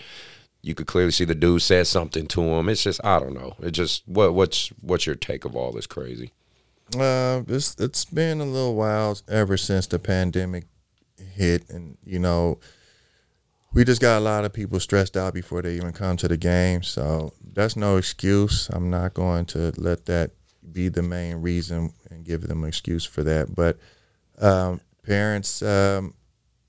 [0.64, 2.70] you could clearly see the dude said something to him.
[2.70, 3.54] It's just I don't know.
[3.60, 6.32] It just what what's what's your take of all this crazy?
[6.98, 10.64] Uh, it's it's been a little while ever since the pandemic
[11.34, 12.58] hit, and you know,
[13.74, 16.36] we just got a lot of people stressed out before they even come to the
[16.36, 16.82] game.
[16.82, 18.70] So that's no excuse.
[18.72, 20.30] I'm not going to let that
[20.72, 23.54] be the main reason and give them an excuse for that.
[23.54, 23.78] But
[24.38, 26.14] um, parents, um,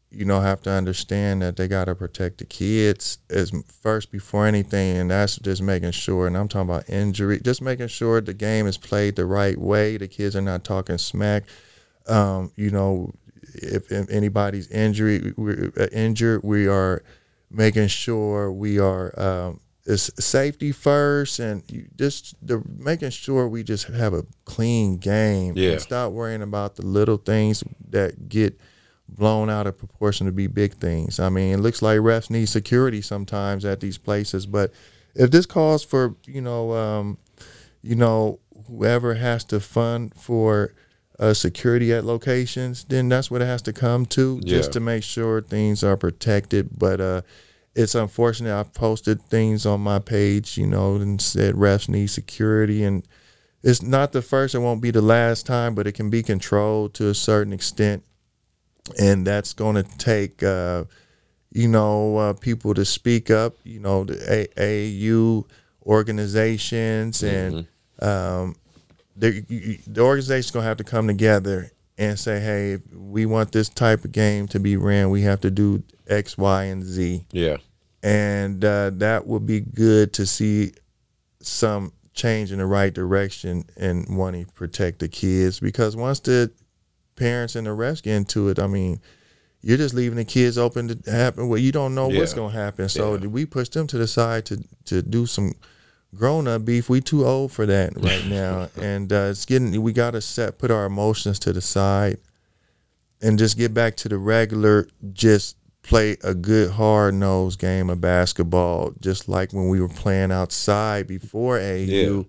[0.10, 3.52] you know, have to understand that they got to protect the kids as
[3.82, 6.26] first before anything, and that's just making sure.
[6.26, 9.98] And I'm talking about injury, just making sure the game is played the right way.
[9.98, 11.44] The kids are not talking smack.
[12.08, 13.14] Um, you know,
[13.62, 17.04] if, if anybody's injury we're uh, injured, we are
[17.50, 23.64] making sure we are um, it's safety first, and you just the making sure we
[23.64, 25.54] just have a clean game.
[25.56, 25.72] Yeah.
[25.72, 28.60] And stop worrying about the little things that get
[29.08, 31.20] blown out of proportion to be big things.
[31.20, 34.72] I mean, it looks like refs need security sometimes at these places, but
[35.14, 37.18] if this calls for you know, um,
[37.84, 40.74] you know, whoever has to fund for
[41.20, 44.74] uh, security at locations, then that's what it has to come to, just Yeah.
[44.74, 46.70] to make sure things are protected.
[46.78, 47.22] But uh,
[47.74, 48.58] it's unfortunate.
[48.58, 53.04] I've posted things on my page, you know, and said refs need security, and
[53.64, 54.56] it's not the first.
[54.56, 58.04] It won't be the last time, but it can be controlled to a certain extent,
[59.00, 60.84] and that's going to take, uh,
[61.52, 63.56] you know, uh, people to speak up.
[63.64, 64.16] You know, the
[64.58, 65.46] AAU
[65.86, 67.68] organizations and
[68.00, 68.56] um,
[69.16, 74.04] the, the organization's gonna have to come together and say, hey, we want this type
[74.04, 75.10] of game to be ran.
[75.10, 77.58] We have to do X, Y, and Z, Yeah,
[78.04, 80.74] and uh, that would be good to see
[81.42, 86.52] some change in the right direction and wanting to protect the kids because once the
[87.16, 89.02] parents and the refs get into it, I mean.
[89.62, 91.48] You're just leaving the kids open to happen.
[91.50, 92.88] Well, you don't know what's going to happen.
[92.88, 93.26] So Yeah.
[93.26, 95.54] we push them to the side to to do some
[96.14, 96.90] grown up beef.
[96.90, 99.82] We too old for that right now, and uh, it's getting.
[99.82, 102.18] We got to set put our emotions to the side,
[103.22, 104.88] and just get back to the regular.
[105.14, 110.32] Just play a good hard nosed game of basketball, just like when we were playing
[110.32, 112.28] outside before AAU.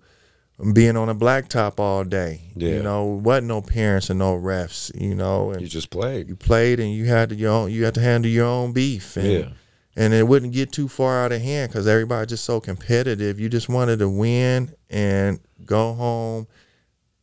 [0.73, 2.69] Being on a blacktop all day, Yeah.
[2.77, 6.27] you know, wasn't no parents and no refs, you know, and you just played.
[6.29, 9.17] you played and you had to your own, you had to handle your own beef,
[9.17, 9.49] and Yeah.
[9.97, 13.39] And it wouldn't get too far out of hand because everybody's just so competitive.
[13.39, 16.47] You just wanted to win and go home,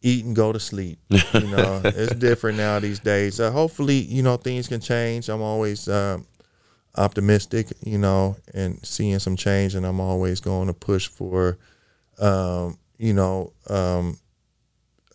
[0.03, 0.99] eat and go to sleep.
[1.35, 3.39] You know, it's different now these days.
[3.39, 5.29] Uh, hopefully, you know things can change.
[5.29, 6.27] I'm always um,
[6.97, 11.59] optimistic, you know, and seeing some change, and I'm always going to push for,
[12.19, 13.53] um, you know.
[13.69, 14.19] Um,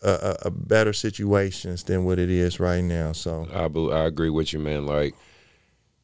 [0.02, 3.12] a, a better situations than what it is right now.
[3.12, 4.86] So I bel- I agree with you, man.
[4.86, 5.14] Like,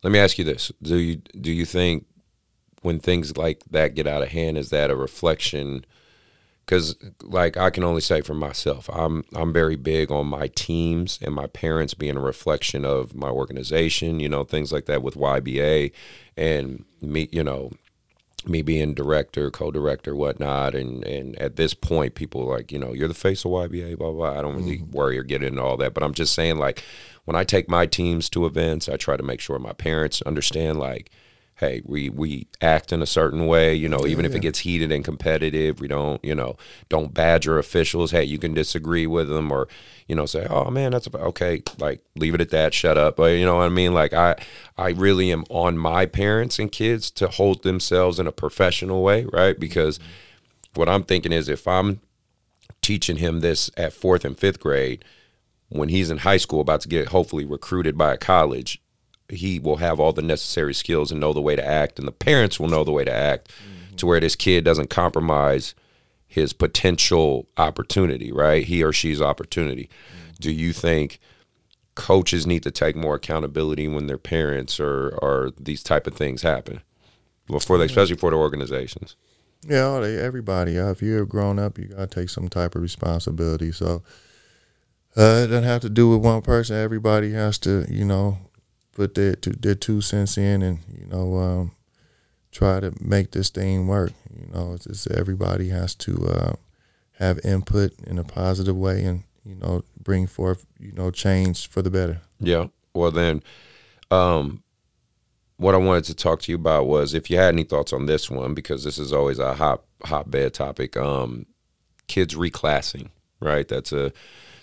[0.03, 2.07] let me ask you this: Do you do you think
[2.83, 5.85] when things like that get out of hand, is that a reflection?
[6.65, 11.19] Because, like, I can only say for myself, I'm I'm very big on my teams
[11.23, 14.21] and my parents being a reflection of my organization.
[14.21, 15.93] You know, things like that with YBA,
[16.37, 17.29] and me.
[17.33, 17.71] You know,
[18.49, 22.93] me being director, co-director, whatnot, and and at this point, people are like, you know,
[22.93, 24.39] you're the face of YBA, blah blah.
[24.39, 24.93] I don't really mm-hmm.
[24.93, 26.83] worry or get into all that, but I'm just saying, like,
[27.25, 30.79] when I take my teams to events, I try to make sure my parents understand,
[30.79, 31.11] like,
[31.57, 34.93] hey, we we act in a certain way, you know, even if it gets heated
[34.93, 36.57] and competitive, we don't, you know,
[36.89, 38.11] don't badger officials.
[38.11, 39.67] Hey, you can disagree with them or,
[40.07, 43.17] you know, say, oh man, that's a, okay, like leave it at that, shut up.
[43.17, 43.95] But you know what I mean?
[43.95, 44.37] Like I
[44.77, 49.25] I really am on my parents and kids to hold themselves in a professional way,
[49.25, 49.55] right?
[49.55, 49.61] Mm-hmm.
[49.61, 49.99] Because
[50.75, 52.01] what I'm thinking is if I'm
[52.83, 55.05] teaching him this at fourth and fifth grade,
[55.71, 58.81] when he's in high school about to get hopefully recruited by a college,
[59.29, 62.13] he will have all the necessary skills and know the way to act, and the
[62.13, 63.51] parents will know the way to act,
[63.97, 65.75] to where this kid doesn't compromise
[66.27, 68.65] his potential opportunity, right?
[68.65, 69.89] He or she's opportunity.
[70.41, 71.19] Do you think
[71.95, 76.43] coaches need to take more accountability when their parents or or these type of things
[76.43, 76.83] happen?
[77.49, 79.17] Well, for the, especially for the organizations.
[79.67, 80.79] Yeah, they, everybody.
[80.79, 83.73] Uh, if you're a grown up, you gotta take some type of responsibility.
[83.73, 84.03] So
[85.17, 86.77] uh, it doesn't have to do with one person.
[86.77, 88.39] Everybody has to, you know,
[88.97, 91.73] put their their two cents in, and you know, um,
[92.51, 94.13] try to make this thing work.
[94.35, 96.53] You know, it's everybody has to uh,
[97.19, 101.83] have input in a positive way, and you know, bring forth you know change for
[101.83, 102.23] the better.
[102.41, 102.69] Yeah.
[102.95, 103.43] Well, then,
[104.11, 104.63] um,
[105.59, 108.07] what I wanted to talk to you about was if you had any thoughts on
[108.07, 110.97] this one, because this is always a hot hotbed topic.
[110.97, 111.45] Um,
[112.07, 113.69] kids reclassing, right?
[113.69, 114.11] That's a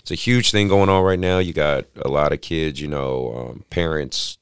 [0.03, 1.39] it's a huge thing going on right now.
[1.39, 4.37] You got a lot of kids, you know, um, parents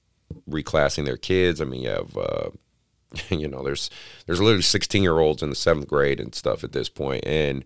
[0.49, 1.61] reclassing their kids.
[1.61, 2.49] I mean, you have, uh,
[3.29, 3.91] you know, there's
[4.25, 7.23] there's literally 16 year olds in the seventh grade and stuff at this point.
[7.27, 7.63] And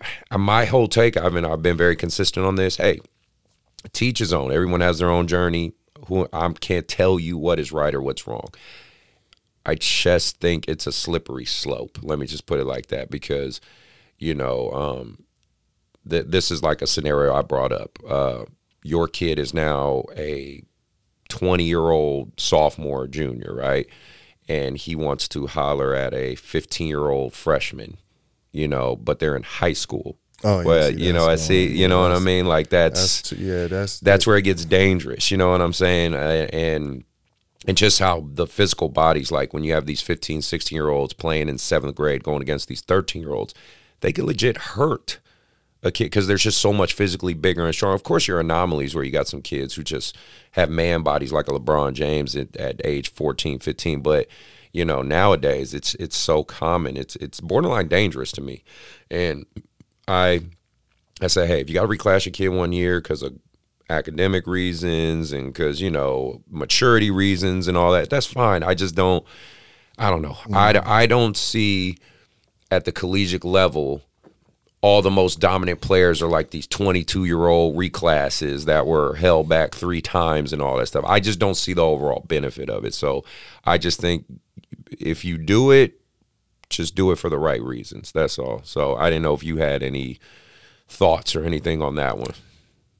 [0.30, 2.76] uh, my whole take, I mean, I've been very consistent on this.
[2.76, 3.00] Hey,
[3.92, 4.52] teach his own.
[4.52, 5.72] Everyone has their own journey.
[6.08, 8.48] Who I can't tell you what is right or what's wrong.
[9.64, 11.98] I just think it's a slippery slope.
[12.02, 13.60] Let me just put it like that because,
[14.18, 15.24] you know, um,
[16.08, 17.98] th- this is like a scenario I brought up.
[18.08, 18.44] Uh,
[18.82, 20.62] your kid is now a
[21.28, 23.86] 20 year old sophomore, junior, right?
[24.48, 27.98] And he wants to holler at a 15 year old freshman,
[28.52, 30.18] you know, but they're in high school.
[30.44, 32.46] Oh, well, see, you know, I that's the see, you know what I mean?
[32.46, 35.32] Like that's, That's yeah, that's that's where it gets dangerous.
[35.32, 36.14] You know what I'm saying?
[36.14, 37.04] Uh, and
[37.66, 41.12] and just how the physical bodies, like when you have these 15, 16 year olds
[41.12, 43.52] playing in seventh grade going against these 13 year olds,
[44.00, 45.18] they can legit hurt
[45.82, 47.94] a kid because there's just so much physically bigger and strong.
[47.94, 50.16] Of course, you're anomalies where you got some kids who just
[50.52, 54.26] have man bodies like a LeBron James at, at age 14, 15, but
[54.72, 56.96] you know nowadays it's it's so common.
[56.96, 58.64] It's it's borderline dangerous to me,
[59.10, 59.46] and
[60.06, 60.42] I
[61.20, 63.38] I say, hey, if you got to reclass your kid one year because of
[63.90, 68.62] academic reasons and because you know maturity reasons and all that, that's fine.
[68.62, 69.24] I just don't.
[69.98, 70.36] I don't know.
[70.52, 70.88] I mm-hmm.
[70.88, 71.98] I don't see
[72.70, 74.02] at the collegiate level
[74.80, 79.48] all the most dominant players are like these 22 year old reclasses that were held
[79.48, 81.04] back three times and all that stuff.
[81.06, 82.94] I just don't see the overall benefit of it.
[82.94, 83.24] So
[83.64, 84.24] I just think
[84.90, 86.00] if you do it,
[86.70, 88.12] just do it for the right reasons.
[88.12, 88.60] That's all.
[88.64, 90.18] So I didn't know if you had any
[90.86, 92.34] thoughts or anything on that one.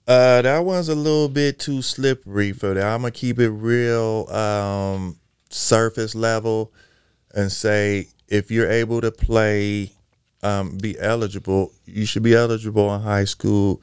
[0.06, 2.86] Uh, that one's a little bit too slippery for that.
[2.86, 5.18] I'm gonna keep it real um,
[5.50, 6.72] surface level
[7.34, 9.92] and say if you're able to play,
[10.43, 13.82] um, be eligible, you should be eligible in high school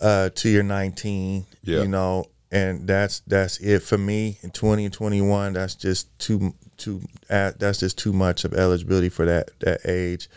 [0.00, 1.46] uh, to your 19.
[1.62, 1.82] Yeah.
[1.82, 5.52] You know, and that's that's it for me in 2021.
[5.52, 7.02] That's just too too.
[7.28, 10.28] Uh, that's just too much of eligibility for that that age.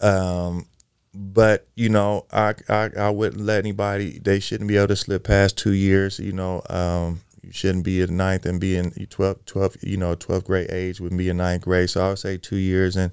[0.00, 0.66] Um,
[1.12, 4.18] but you know, I, I I wouldn't let anybody.
[4.18, 6.18] They shouldn't be able to slip past two years.
[6.18, 10.14] You know, um, you shouldn't be in ninth and be in 12, 12 You know,
[10.14, 11.90] twelfth grade age would be in ninth grade.
[11.90, 13.12] So I would say two years, and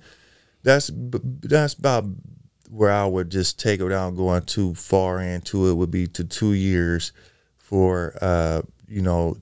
[0.68, 2.06] that's that's about
[2.70, 5.74] where I would just take it without going too far into it.
[5.76, 7.14] Would be to two years
[7.58, 9.38] for uh, you know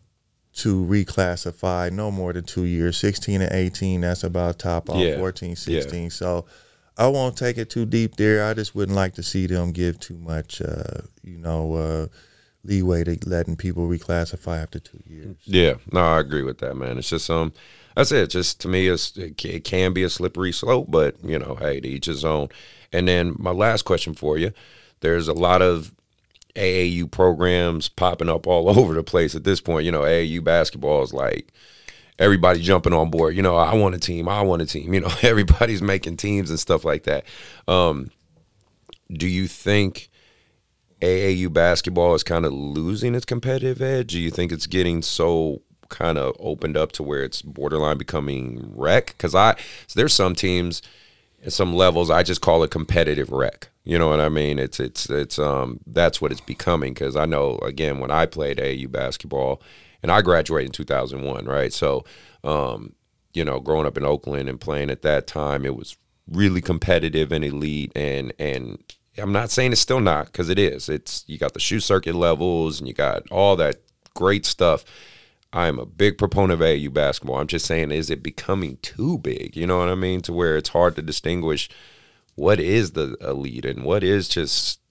[0.54, 5.18] to reclassify no more than two years 16 and 18 that's about top off Yeah.
[5.18, 5.56] 14 Yeah.
[5.82, 6.46] 16 so
[6.98, 8.46] I won't take it too deep there.
[8.46, 12.08] I just wouldn't like to see them give too much, uh, you know, uh,
[12.64, 15.36] leeway to letting people reclassify after two years.
[15.44, 16.98] Yeah, no, I agree with that, man.
[16.98, 17.52] It's just um,
[17.96, 18.30] that's it.
[18.30, 21.88] Just to me, it's, it, can be a slippery slope, but you know, hey, to
[21.88, 22.50] each his own.
[22.92, 24.52] And then my last question for you:
[25.00, 25.92] There's a lot of
[26.56, 29.86] AAU programs popping up all over the place at this point.
[29.86, 31.54] You know, AAU basketball is like
[32.20, 33.36] everybody jumping on board.
[33.36, 34.28] You know, I want a team.
[34.28, 34.94] I want a team.
[34.94, 37.26] You know, everybody's making teams and stuff like that.
[37.68, 38.12] Um,
[39.12, 40.10] do you think
[41.02, 44.12] AAU basketball is kind of losing its competitive edge?
[44.14, 48.72] Do you think it's getting so kind of opened up to where it's borderline becoming
[48.76, 49.08] rec.
[49.08, 49.56] Because I
[49.88, 50.82] so there's some teams
[51.46, 53.70] at some levels I just call it competitive rec.
[53.84, 54.60] You know what I mean?
[54.60, 58.58] It's it's it's um that's what it's becoming because I know again when I played
[58.58, 59.62] AAU basketball
[60.02, 61.74] and I graduated in 2001, right?
[61.74, 62.04] So
[62.44, 62.94] um
[63.34, 65.98] you know growing up in Oakland and playing at that time it was
[66.28, 68.84] really competitive and elite and and
[69.18, 70.90] I'm not saying it's still not because it is.
[70.90, 73.78] It's you got the shoe circuit levels and you got all that
[74.14, 74.84] great stuff.
[75.56, 77.38] I'm a big proponent of AAU basketball.
[77.38, 79.56] I'm just saying, is it becoming too big?
[79.56, 80.22] You know what I mean?
[80.24, 81.70] To where it's hard to distinguish
[82.36, 84.82] what is the elite and what is just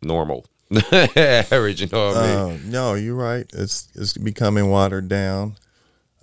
[0.00, 0.46] normal.
[0.92, 1.80] average.
[1.80, 2.38] You know what I mean?
[2.38, 3.46] Um, no, you're right.
[3.52, 5.56] It's it's becoming watered down.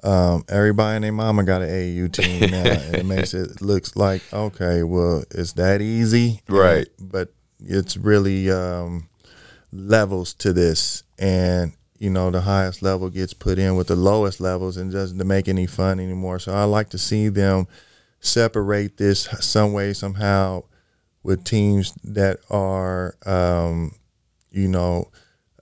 [0.02, 3.98] Um, everybody and their mama got an AAU team now, and it makes it looks
[3.98, 6.88] like okay, well, it's that easy, Right.
[7.00, 9.10] But it's really um,
[9.74, 14.40] levels to this, and you know the highest level gets put in with the lowest
[14.40, 16.40] levels, and doesn't make any fun anymore.
[16.40, 17.68] So I like to see them
[18.20, 20.64] separate this some way somehow
[21.24, 23.96] with teams that are um,
[24.52, 25.10] you know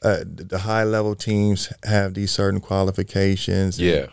[0.02, 4.06] uh, the high level teams have these certain qualifications and, Yeah.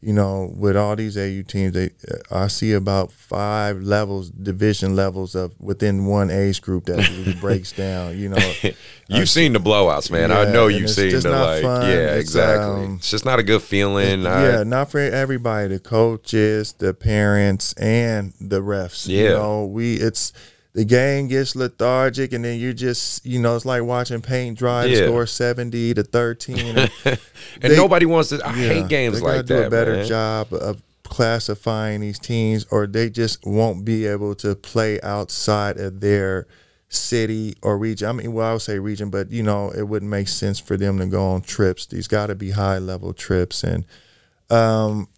[0.00, 1.90] You know with all these AAU teams they
[2.30, 7.72] I see about five levels division levels of within one age group that really breaks
[7.72, 8.52] down you know
[9.08, 10.30] You've seen the blowouts, man.
[10.30, 11.82] I know you've seen the like, fun.
[11.88, 12.84] yeah, It's, exactly.
[12.84, 14.26] um, it's just not a good feeling.
[14.26, 15.68] I- yeah, not for everybody.
[15.68, 19.08] The coaches, the parents, and the refs.
[19.08, 19.22] Yeah.
[19.22, 20.34] You know, we it's
[20.78, 24.84] the game gets lethargic, and then you just you know it's like watching paint dry.
[24.84, 25.00] Yeah.
[25.00, 26.78] To score seventy to thirteen.
[26.78, 27.18] And and
[27.60, 28.40] they- nobody wants to.
[28.46, 29.66] I yeah, hate games like do that.
[29.66, 30.06] a better man.
[30.06, 35.98] job of classifying these teams, or they just won't be able to play outside of
[35.98, 36.46] their
[36.88, 38.08] city or region.
[38.08, 40.76] I mean, well, I would say region, but you know, it wouldn't make sense for
[40.76, 41.86] them to go on trips.
[41.86, 43.84] These got to be high level trips, and
[44.48, 45.08] um,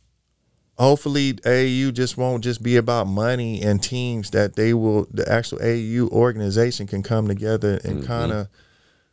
[0.80, 4.30] hopefully, AAU just won't just be about money and teams.
[4.30, 7.88] That they will, the actual AAU organization can come together Mm-hmm.
[7.98, 8.48] and kind of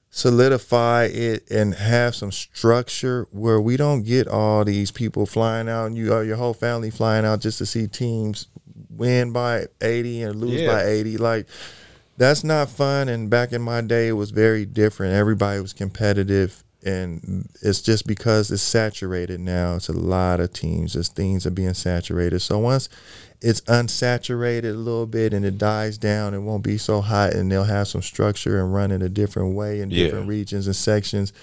[0.10, 5.86] solidify it and have some structure where we don't get all these people flying out
[5.86, 8.48] and you or your whole family flying out just to see teams
[8.90, 10.72] win by 80 and lose Yeah.
[10.72, 11.46] by 80 like
[12.18, 16.64] that's not fun and back in my day it was very different everybody was competitive
[16.88, 21.52] and it's just because it's saturated now it's a lot of teams as things are
[21.52, 22.88] being saturated so once
[23.42, 27.52] it's unsaturated a little bit and it dies down it won't be so hot and
[27.52, 30.06] they'll have some structure and run in a different way in Yeah.
[30.06, 31.34] different regions and sections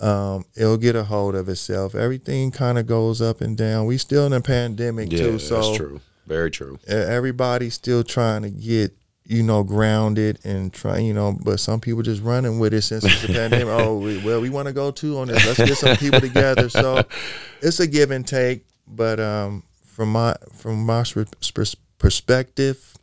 [0.00, 3.96] um, it'll get a hold of itself everything kind of goes up and down we
[3.96, 6.00] still in a pandemic Yeah, too so that's true.
[6.26, 6.78] Very true.
[6.88, 12.02] everybody's still trying to get you know grounded and try you know but some people
[12.02, 13.66] just running with it since it's a pandemic.
[13.68, 16.68] Oh we, well we want to go too on this let's get some people together.
[16.68, 17.02] So
[17.62, 22.94] it's a give and take but um from my from my pers- pers- perspective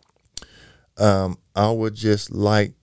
[0.97, 2.73] um i would just like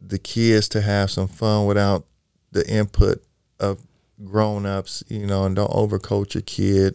[0.00, 2.04] the kids to have some fun without
[2.52, 3.24] the input
[3.58, 3.80] of
[4.24, 6.94] grown-ups you know and don't overcoach your kid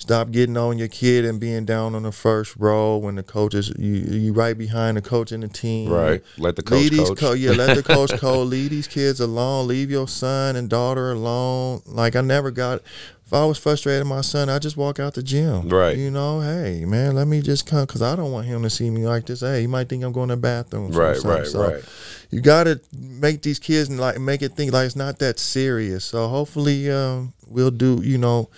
[0.00, 3.72] Stop getting on your kid and being down on the first row when the coaches
[3.76, 5.90] you you right behind the coach and the team.
[5.90, 6.22] Right.
[6.36, 7.18] Let the coach Leave these coach.
[7.18, 8.46] co- yeah, let the coach coach.
[8.46, 9.66] Leave these kids alone.
[9.66, 11.82] Leave your son and daughter alone.
[11.84, 12.80] Like I never got.
[13.26, 15.68] If I was frustrated with my son, I just walk out the gym.
[15.68, 15.98] Right.
[15.98, 18.90] You know, hey man, let me just come because I don't want him to see
[18.90, 19.40] me like this.
[19.40, 20.92] Hey, he might think I'm going to the bathroom.
[20.92, 21.84] Right, right, So right.
[22.30, 25.40] You got to make these kids and like make it think like it's not that
[25.40, 26.04] serious.
[26.04, 28.00] So hopefully, um, we'll do.
[28.00, 28.48] You know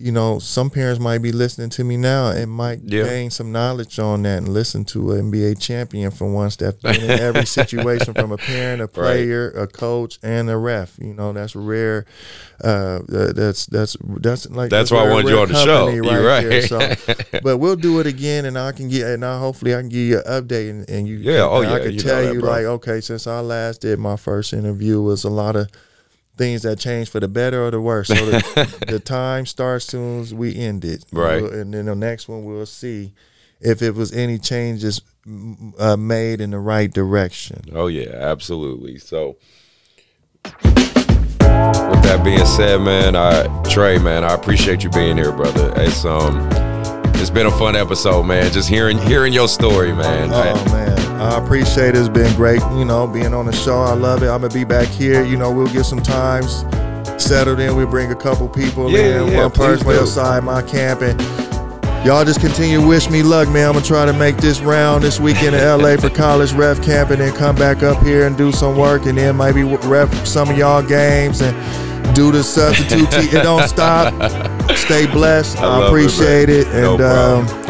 [0.00, 3.04] you know, some parents might be listening to me now and might Yeah.
[3.04, 7.02] gain some knowledge on that and listen to an NBA champion for once that's been
[7.02, 10.96] in every situation from a parent, a player, a coach, and a ref.
[11.00, 12.06] You know, that's rare.
[12.62, 15.86] Uh, that's that's that's like That's why I wanted you on the show.
[15.86, 16.60] company You're there.
[16.60, 16.64] right.
[16.68, 19.88] So, but we'll do it again, and I can get and I hopefully I can
[19.88, 22.34] give you an update, and, and you Yeah, oh, yeah, I can you tell that,
[22.34, 22.50] you bro.
[22.50, 25.68] like okay, since I last did my first interview, was a lot of
[26.40, 28.08] things that change for the better or the worse.
[28.08, 31.42] So the, the time starts soon as we end it, Right.
[31.42, 33.12] We'll- and then the next one we'll see
[33.60, 35.02] if it was any changes
[35.78, 37.60] uh, made in the right direction.
[37.74, 38.96] Oh yeah, absolutely.
[38.98, 39.36] So
[40.54, 45.72] with that being said, man, I Trey, man, I appreciate you being here, brother.
[45.76, 46.48] It's um
[47.16, 48.50] it's been a fun episode, man.
[48.50, 50.30] Just hearing hearing your story, man.
[50.32, 51.96] Oh man, I appreciate it.
[51.96, 53.80] It's been great, you know, being on the show.
[53.80, 54.28] I love it.
[54.28, 55.22] I'm gonna be back here.
[55.22, 56.64] You know, we'll get some times
[57.22, 57.76] settled in.
[57.76, 60.00] We'll bring a couple people Yeah, in, yeah, one person do.
[60.00, 61.20] outside my camp, and
[62.06, 63.66] y'all just continue to wish me luck, man.
[63.68, 67.10] I'm gonna try to make this round this weekend in LA for college ref camp,
[67.10, 70.48] and then come back up here and do some work, and then maybe ref some
[70.48, 71.54] of y'all games and
[72.16, 73.08] do the substitute.
[73.12, 74.14] it don't stop.
[74.74, 75.58] Stay blessed.
[75.58, 77.69] I I, love it, appreciate it, No and um,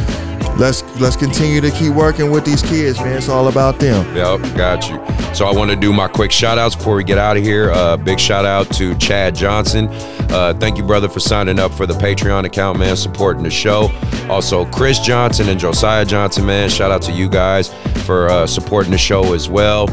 [0.61, 3.16] let's let's continue to keep working with these kids, man.
[3.16, 4.05] It's all about them.
[4.15, 4.97] Yep, got you.
[5.35, 7.70] So I want to do my quick shout outs before we get out of here.
[7.73, 9.89] Uh, big shout out to Chad Johnson.
[10.31, 13.91] Uh, thank you, brother, for signing up for the Patreon account, man, supporting the show.
[14.28, 17.73] Also, Chris Johnson and Josiah Johnson, man, shout out to you guys
[18.05, 19.89] for uh, supporting the show as well.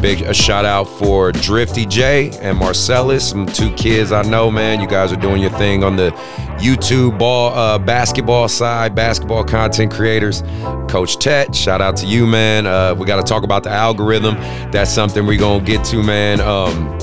[0.00, 4.80] Big a shout out for Drifty J and Marcellus, some two kids I know, man.
[4.80, 6.10] You guys are doing your thing on the
[6.58, 10.42] YouTube ball uh, basketball side, basketball content creators.
[10.88, 12.66] Coach Tet, shout out to you, man.
[12.66, 14.34] Uh, we got to talk about the algorithm.
[14.70, 16.40] That's something we're gonna get to, man.
[16.40, 16.96] Um,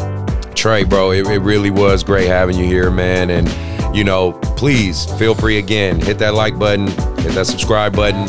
[0.54, 3.32] Trey, bro, it, it really was great having you here, man.
[3.32, 8.28] And you know, please feel free again, hit that like button, hit that subscribe button,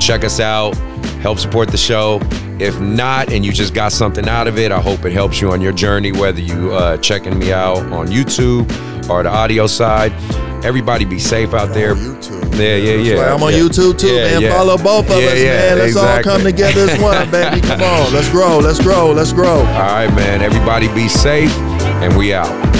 [0.00, 0.76] check us out,
[1.20, 2.20] help support the show.
[2.58, 5.50] If not, and you just got something out of it, I hope it helps you
[5.52, 8.70] on your journey, whether you uh, checking me out on YouTube
[9.08, 10.12] or the audio side.
[10.64, 11.96] Everybody be safe out there.
[11.96, 12.40] YouTube.
[12.56, 13.16] Yeah, yeah, yeah.
[13.16, 13.58] Like, I'm on yeah.
[13.58, 14.42] YouTube too, Yeah, man.
[14.42, 14.52] yeah.
[14.52, 15.78] Follow both of us, man.
[15.78, 17.60] Let's all come together as one, baby.
[17.62, 19.56] Come on, let's grow, let's grow, let's grow.
[19.58, 20.40] All right, man.
[20.42, 22.71] Everybody be safe, and we out.